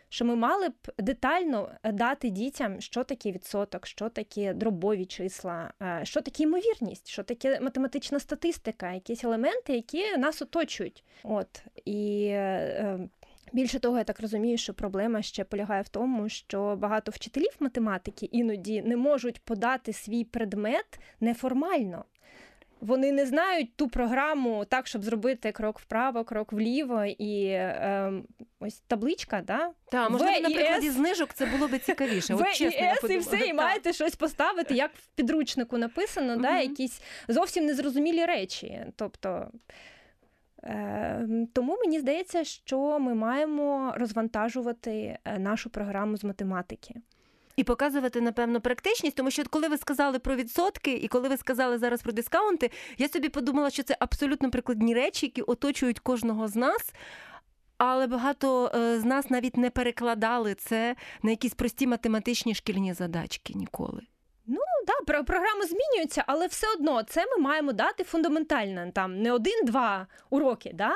що 0.09 0.25
ми 0.25 0.37
мали 0.37 0.69
б 0.69 0.75
детально 0.99 1.71
е, 1.83 1.93
дати 1.93 2.31
дітям, 2.31 2.81
що 2.81 3.05
таке 3.05 3.33
відсоток, 3.33 3.87
що 3.87 4.09
таке 4.09 4.55
дробові 4.55 5.05
числа, 5.07 5.73
е, 5.83 6.01
що 6.03 6.21
таке 6.21 6.43
ймовірність, 6.43 7.09
що 7.09 7.23
таке 7.23 7.61
математична 7.61 8.21
статистика, 8.21 8.93
якісь 8.93 9.25
елементи, 9.25 9.73
які 9.73 10.17
нас 10.17 10.43
оточують. 10.43 11.05
От 11.25 11.63
і 11.85 12.27
е, 12.31 13.09
Більше 13.53 13.79
того, 13.79 13.99
я 13.99 14.05
так 14.05 14.21
розумію, 14.21 14.59
що 14.59 14.75
проблема 14.75 15.23
ще 15.23 15.45
полягає 15.45 15.83
в 15.83 15.89
тому, 15.89 16.29
що 16.29 16.77
багато 16.77 17.11
вчителів 17.11 17.57
математики 17.61 18.27
іноді 18.27 18.83
не 18.83 18.97
можуть 18.97 19.41
подати 19.41 19.93
свій 19.93 20.25
предмет 20.25 21.01
неформально. 21.21 22.05
Вони 22.87 23.13
не 23.13 23.27
знають 23.27 23.77
ту 23.77 23.89
програму 23.89 24.65
так, 24.65 24.87
щоб 24.87 25.03
зробити 25.03 25.53
крок 25.53 25.79
вправо, 25.79 26.25
крок 26.25 26.53
вліво, 26.53 27.05
і 27.05 27.45
е, 27.47 28.13
ось 28.61 28.83
табличка, 28.87 29.43
да? 29.47 29.71
Так, 29.91 30.11
можливо, 30.11 30.41
на 30.41 30.51
прикладі 30.51 30.91
знижок 30.91 31.35
це 31.35 31.47
було 31.47 31.69
би 31.69 31.79
цікавіше. 31.79 32.35
От 32.35 32.53
чесно, 32.53 32.81
і 32.81 32.83
я 32.83 32.95
С, 32.95 33.11
і 33.11 33.19
все, 33.19 33.37
і 33.37 33.53
маєте 33.53 33.93
щось 33.93 34.17
поставити, 34.17 34.75
як 34.75 34.91
в 34.95 35.07
підручнику 35.07 35.79
написано, 35.79 36.37
да, 36.37 36.61
якісь 36.61 37.01
зовсім 37.29 37.67
незрозумілі 37.67 38.25
речі. 38.25 38.87
Тобто, 38.97 39.51
е, 40.65 41.47
тому 41.53 41.79
мені 41.85 42.01
здається, 42.01 42.45
що 42.45 42.99
ми 42.99 43.15
маємо 43.15 43.95
розвантажувати 43.97 45.19
е, 45.25 45.39
нашу 45.39 45.71
програму 45.71 46.17
з 46.17 46.25
математики. 46.25 46.95
І 47.57 47.65
показувати, 47.65 48.21
напевно, 48.21 48.61
практичність, 48.61 49.17
тому 49.17 49.31
що 49.31 49.43
коли 49.51 49.69
ви 49.69 49.77
сказали 49.77 50.19
про 50.19 50.37
відсотки, 50.37 50.93
і 50.93 51.09
коли 51.09 51.29
ви 51.29 51.37
сказали 51.37 51.79
зараз 51.79 52.03
про 52.03 52.13
дискаунти, 52.13 52.71
я 52.99 53.09
собі 53.09 53.29
подумала, 53.29 53.71
що 53.71 53.83
це 53.83 53.97
абсолютно 54.01 54.51
прикладні 54.51 54.95
речі, 54.95 55.27
які 55.27 55.43
оточують 55.43 55.99
кожного 55.99 56.49
з 56.49 56.57
нас. 56.57 56.93
Але 57.79 58.07
багато 58.07 58.71
е, 58.75 59.01
з 59.01 59.05
нас 59.05 59.31
навіть 59.31 59.57
не 59.57 59.71
перекладали 59.71 60.55
це 60.55 60.97
на 61.23 61.31
якісь 61.31 61.55
прості 61.55 61.87
математичні 61.87 62.55
шкільні 62.55 62.93
задачки 62.95 63.53
ніколи. 63.55 64.03
Ну 64.47 64.61
да, 64.87 64.93
про- 65.07 65.25
програми 65.25 65.65
змінюються, 65.67 66.25
але 66.27 66.47
все 66.47 66.67
одно 66.75 67.03
це 67.03 67.27
ми 67.27 67.43
маємо 67.43 67.73
дати 67.73 68.05
фундаментально, 68.05 68.91
там 68.95 69.23
не 69.23 69.33
один-два 69.33 70.07
уроки. 70.31 70.71
Да? 70.75 70.93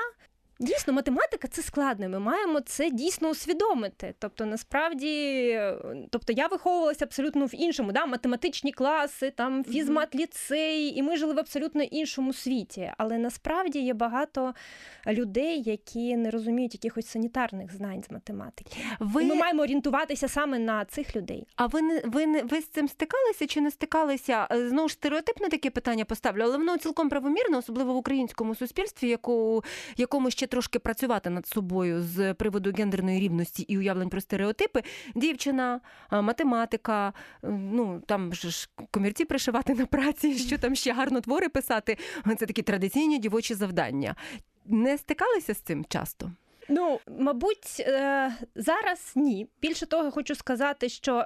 Дійсно, 0.61 0.93
математика 0.93 1.49
це 1.49 1.63
складно. 1.63 2.09
Ми 2.09 2.19
маємо 2.19 2.61
це 2.61 2.91
дійсно 2.91 3.29
усвідомити. 3.29 4.15
Тобто, 4.19 4.47
насправді, 4.47 5.61
тобто 6.11 6.33
я 6.33 6.47
виховувалася 6.47 7.05
абсолютно 7.05 7.47
в 7.47 7.55
іншому, 7.55 7.93
да? 7.93 8.07
математичні 8.07 8.73
класи, 8.73 9.31
там 9.31 9.65
фізмат 9.65 10.15
ліцей, 10.15 10.99
і 10.99 11.03
ми 11.03 11.17
жили 11.17 11.35
в 11.35 11.39
абсолютно 11.39 11.83
іншому 11.83 12.33
світі. 12.33 12.93
Але 12.99 13.19
насправді 13.19 13.79
є 13.79 13.95
багато 13.95 14.55
людей, 15.07 15.63
які 15.63 16.17
не 16.17 16.31
розуміють 16.31 16.75
якихось 16.75 17.07
санітарних 17.07 17.77
знань 17.77 18.03
з 18.03 18.11
математики. 18.11 18.77
Ви, 18.99 19.23
І 19.23 19.27
ми 19.27 19.35
маємо 19.35 19.63
орієнтуватися 19.63 20.29
саме 20.29 20.59
на 20.59 20.85
цих 20.85 21.17
людей. 21.17 21.47
А 21.57 21.67
ви 21.67 21.83
не 21.83 22.03
ви 22.05 22.27
не 22.27 22.43
ви 22.43 22.61
з 22.61 22.67
цим 22.69 22.89
стикалися 22.89 23.47
чи 23.47 23.61
не 23.61 23.71
стикалися? 23.71 24.49
Е, 24.53 24.69
Знову 24.69 24.89
ж 24.89 24.95
стереотипне 24.95 25.49
таке 25.49 25.71
питання 25.71 26.05
поставлю, 26.05 26.43
але 26.43 26.57
воно 26.57 26.79
цілком 26.79 27.09
правомірно, 27.09 27.59
особливо 27.59 27.95
в 27.95 27.97
українському 27.97 28.55
суспільстві, 28.55 29.09
яку, 29.09 29.65
якому 29.97 30.31
ще 30.31 30.47
трошки 30.51 30.79
працювати 30.79 31.31
над 31.31 31.47
собою 31.47 32.03
з 32.03 32.35
приводу 32.35 32.73
гендерної 32.73 33.21
рівності 33.21 33.63
і 33.63 33.79
уявлень 33.79 34.09
про 34.09 34.21
стереотипи. 34.21 34.83
Дівчина, 35.15 35.81
математика, 36.11 37.13
ну 37.43 38.03
там 38.07 38.35
ж 38.35 38.69
комірці 38.91 39.25
пришивати 39.25 39.75
на 39.75 39.87
праці, 39.87 40.39
що 40.39 40.59
там 40.59 40.75
ще 40.75 40.93
гарно 40.93 41.21
твори 41.21 41.49
писати. 41.49 41.99
Це 42.39 42.47
такі 42.47 42.63
традиційні 42.63 43.19
дівочі 43.19 43.55
завдання. 43.55 44.15
Не 44.67 44.99
стикалися 44.99 45.55
з 45.55 45.59
цим 45.59 45.85
часто? 45.89 46.33
Ну, 46.69 47.01
мабуть, 47.19 47.81
е, 47.81 48.33
зараз 48.55 49.13
ні. 49.17 49.49
Більше 49.63 49.87
того, 49.87 50.11
хочу 50.11 50.35
сказати, 50.35 50.89
що. 50.89 51.25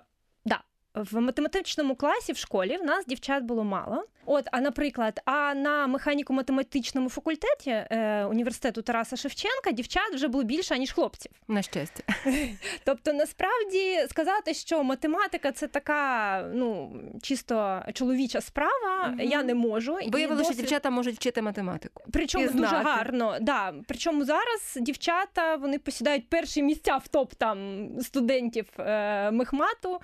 В 0.94 1.20
математичному 1.20 1.96
класі 1.96 2.32
в 2.32 2.36
школі 2.36 2.76
в 2.76 2.84
нас 2.84 3.06
дівчат 3.06 3.42
було 3.42 3.64
мало. 3.64 4.04
От, 4.26 4.48
а 4.52 4.60
наприклад, 4.60 5.20
а 5.24 5.54
на 5.54 5.86
механіко-математичному 5.86 7.08
факультеті 7.08 7.70
е, 7.70 8.24
університету 8.24 8.82
Тараса 8.82 9.16
Шевченка 9.16 9.72
дівчат 9.72 10.14
вже 10.14 10.28
було 10.28 10.44
більше 10.44 10.78
ніж 10.78 10.92
хлопців. 10.92 11.32
На 11.48 11.62
щастя. 11.62 12.02
Тобто, 12.84 13.12
насправді 13.12 14.06
сказати, 14.10 14.54
що 14.54 14.82
математика 14.84 15.52
це 15.52 15.66
така 15.66 16.40
ну 16.54 16.96
чисто 17.22 17.82
чоловіча 17.92 18.40
справа, 18.40 19.08
Мгм. 19.08 19.20
я 19.20 19.42
не 19.42 19.54
можу. 19.54 19.98
Виявилося, 20.08 20.44
що 20.52 20.54
дівчата 20.62 20.90
можуть 20.90 21.16
вчити 21.16 21.42
математику. 21.42 22.04
Причому 22.12 22.48
дуже 22.48 22.76
гарно. 22.76 23.36
Да. 23.40 23.74
Причому 23.88 24.24
зараз 24.24 24.78
дівчата 24.80 25.56
вони 25.56 25.78
посідають 25.78 26.28
перші 26.28 26.62
місця 26.62 26.96
в 26.96 27.08
топ 27.08 27.34
там 27.34 27.88
студентів 28.00 28.66
е, 28.78 29.30
мехмату. 29.30 30.00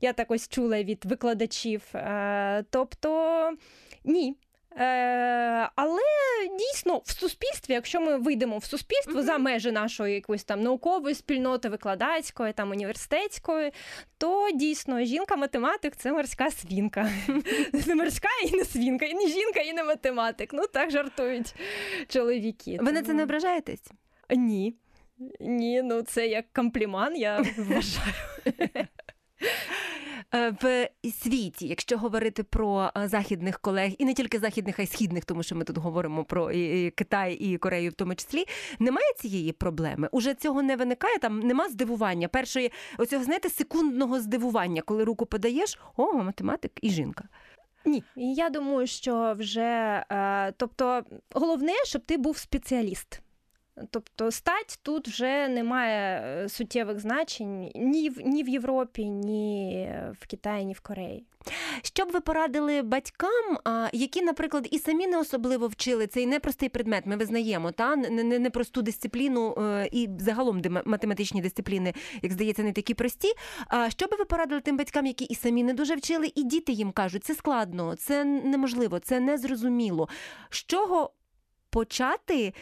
Я 0.00 0.12
так 0.12 0.30
ось 0.32 0.48
чула 0.48 0.82
від 0.82 1.04
викладачів. 1.04 1.82
Е, 1.94 2.64
тобто 2.70 3.50
ні. 4.04 4.36
Е, 4.76 5.70
але 5.76 6.00
дійсно 6.58 7.02
в 7.04 7.10
суспільстві, 7.10 7.74
якщо 7.74 8.00
ми 8.00 8.16
вийдемо 8.16 8.58
в 8.58 8.64
суспільство 8.64 9.14
Мгм. 9.14 9.22
за 9.22 9.38
межі 9.38 9.72
нашої 9.72 10.14
якоїсь 10.14 10.44
там 10.44 10.60
наукової 10.62 11.14
спільноти, 11.14 11.68
викладацької, 11.68 12.52
там 12.52 12.70
університетської, 12.70 13.72
то 14.18 14.48
дійсно 14.54 15.04
жінка-математик 15.04 15.96
це 15.96 16.12
морська 16.12 16.50
свінка. 16.50 17.10
Не 17.86 17.94
морська 17.94 18.28
і 18.52 18.56
не 18.56 18.64
свінка, 18.64 19.06
і 19.06 19.14
не 19.14 19.26
жінка, 19.28 19.60
і 19.60 19.72
не 19.72 19.84
математик. 19.84 20.50
Ну 20.52 20.66
так 20.66 20.90
жартують 20.90 21.54
чоловіки. 22.08 22.78
Ви 22.80 22.92
на 22.92 23.02
це 23.02 23.12
не 23.12 23.22
ображаєтесь? 23.22 23.90
Ні. 24.30 24.74
Ні, 25.40 25.82
ну 25.82 26.02
це 26.02 26.26
як 26.26 26.44
компліман, 26.52 27.16
я 27.16 27.44
вважаю. 27.58 28.14
Е, 30.34 30.50
В 30.62 30.88
світі, 31.22 31.66
якщо 31.68 31.98
говорити 31.98 32.42
про 32.42 32.90
е, 32.96 33.08
західних 33.08 33.58
колег, 33.60 33.92
і 33.98 34.04
не 34.04 34.14
тільки 34.14 34.38
західних, 34.38 34.78
а 34.78 34.82
й 34.82 34.86
східних, 34.86 35.24
тому 35.24 35.42
що 35.42 35.56
ми 35.56 35.64
тут 35.64 35.78
говоримо 35.78 36.24
про 36.24 36.50
і- 36.52 36.90
Китай 36.90 37.34
і 37.34 37.58
Корею, 37.58 37.90
в 37.90 37.94
тому 37.94 38.14
числі, 38.14 38.44
немає 38.78 39.06
цієї 39.18 39.52
проблеми. 39.52 40.08
Уже 40.12 40.34
цього 40.34 40.62
не 40.62 40.76
виникає. 40.76 41.18
Там 41.18 41.40
нема 41.40 41.68
здивування. 41.68 42.28
Першої 42.28 42.72
оцього 42.98 43.24
знаєте 43.24 43.48
секундного 43.48 44.20
здивування, 44.20 44.82
коли 44.82 45.04
руку 45.04 45.26
подаєш, 45.26 45.78
о, 45.96 46.12
математик 46.12 46.72
і 46.82 46.90
жінка. 46.90 47.24
Ні, 47.84 48.02
я 48.16 48.50
думаю, 48.50 48.86
що 48.86 49.34
вже 49.38 50.04
е, 50.12 50.52
тобто 50.56 51.02
головне, 51.34 51.72
щоб 51.84 52.02
ти 52.04 52.16
був 52.16 52.38
спеціаліст. 52.38 53.20
Тобто 53.90 54.30
стать 54.30 54.78
тут 54.82 55.08
вже 55.08 55.48
немає 55.48 56.22
е, 56.44 56.48
суттєвих 56.48 57.00
значень 57.00 57.70
ні 57.74 58.10
в 58.10 58.20
ні 58.20 58.42
в 58.42 58.48
Європі, 58.48 59.04
ні 59.04 59.88
в 60.20 60.26
Китаї, 60.26 60.64
ні 60.64 60.72
в 60.72 60.80
Кореї. 60.80 61.24
Що 61.82 62.04
б 62.04 62.10
ви 62.10 62.20
порадили 62.20 62.82
батькам, 62.82 63.58
які, 63.92 64.22
наприклад, 64.22 64.68
і 64.70 64.78
самі 64.78 65.06
не 65.06 65.18
особливо 65.18 65.66
вчили 65.66 66.06
цей 66.06 66.26
непростий 66.26 66.68
предмет, 66.68 67.06
ми 67.06 67.16
визнаємо, 67.16 67.72
та 67.72 67.96
не, 67.96 68.24
не, 68.24 68.38
не 68.38 68.50
дисципліну 68.76 69.54
е, 69.58 69.88
і 69.92 70.08
загалом 70.18 70.62
математичні 70.84 71.40
дисципліни, 71.40 71.94
як 72.22 72.32
здається, 72.32 72.62
не 72.62 72.72
такі 72.72 72.94
прості. 72.94 73.28
А 73.68 73.90
що 73.90 74.06
би 74.06 74.16
ви 74.16 74.24
порадили 74.24 74.60
тим 74.60 74.76
батькам, 74.76 75.06
які 75.06 75.24
і 75.24 75.34
самі 75.34 75.62
не 75.62 75.74
дуже 75.74 75.94
вчили, 75.94 76.32
і 76.34 76.42
діти 76.42 76.72
їм 76.72 76.92
кажуть, 76.92 77.24
це 77.24 77.34
складно, 77.34 77.94
це 77.96 78.24
неможливо, 78.24 78.98
це 78.98 79.20
незрозуміло. 79.20 80.08
З 80.50 80.56
чого 80.56 81.10
почати 81.72 82.54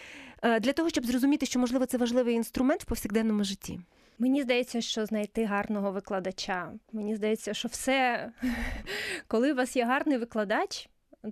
е, 0.43 0.61
для 0.61 0.73
того, 0.73 0.89
щоб 0.89 1.07
зрозуміти, 1.07 1.47
що 1.47 1.59
можливо 1.59 1.87
це 1.87 1.99
важливий 1.99 2.35
інструмент 2.35 2.83
в 2.83 2.85
повсякденному 2.85 3.45
житті? 3.45 3.81
Мені 4.19 4.43
здається, 4.43 4.81
що 4.81 5.07
знайти 5.07 5.45
гарного 5.45 5.93
викладача. 5.93 6.73
Мені 6.93 7.17
здається, 7.17 7.55
що 7.55 7.69
все, 7.69 8.29
коли 9.27 9.53
у 9.53 9.57
вас 9.57 9.77
є 9.77 9.85
гарний 9.85 10.19
викладач, 10.19 10.89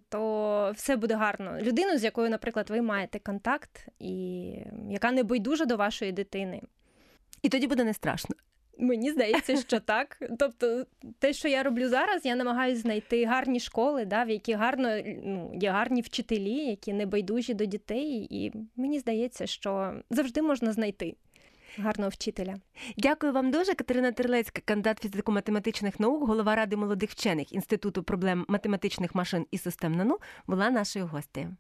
то 0.08 0.72
все 0.74 0.96
буде 0.96 1.14
гарно. 1.14 1.58
Людину, 1.60 1.98
з 1.98 2.04
якою, 2.04 2.30
наприклад, 2.30 2.70
ви 2.70 2.82
маєте 2.82 3.18
контакт, 3.18 3.86
і 3.98 4.12
яка 4.90 5.12
не 5.12 5.22
байдужа 5.22 5.64
до 5.64 5.76
вашої 5.76 6.12
дитини. 6.12 6.62
І 7.42 7.48
тоді 7.48 7.66
буде 7.66 7.84
не 7.84 7.94
страшно. 7.94 8.36
Мені 8.78 9.10
здається, 9.10 9.56
що 9.56 9.80
так. 9.80 10.18
Тобто, 10.38 10.86
те, 11.18 11.32
що 11.32 11.48
я 11.48 11.62
роблю 11.62 11.88
зараз, 11.88 12.24
я 12.24 12.36
намагаюся 12.36 12.80
знайти 12.80 13.24
гарні 13.24 13.60
школи, 13.60 14.04
да, 14.04 14.24
в 14.24 14.30
які 14.30 14.52
гарно 14.52 14.88
ну, 15.24 15.52
є 15.60 15.70
гарні 15.70 16.00
вчителі, 16.00 16.54
які 16.54 16.92
не 16.92 17.06
байдужі 17.06 17.54
до 17.54 17.64
дітей. 17.64 18.26
І 18.30 18.52
мені 18.76 18.98
здається, 18.98 19.46
що 19.46 19.94
завжди 20.10 20.42
можна 20.42 20.72
знайти 20.72 21.14
гарного 21.76 22.10
вчителя. 22.10 22.54
Дякую 22.96 23.32
вам 23.32 23.50
дуже. 23.50 23.74
Катерина 23.74 24.12
Терлецька, 24.12 24.62
кандидат 24.64 25.04
фізико-математичних 25.04 26.00
наук, 26.00 26.28
голова 26.28 26.54
ради 26.54 26.76
молодих 26.76 27.10
вчених 27.10 27.52
Інституту 27.52 28.02
проблем 28.02 28.44
математичних 28.48 29.14
машин 29.14 29.46
і 29.50 29.58
систем 29.58 29.94
НАНУ, 29.94 30.18
була 30.46 30.70
нашою 30.70 31.06
гостею. 31.06 31.56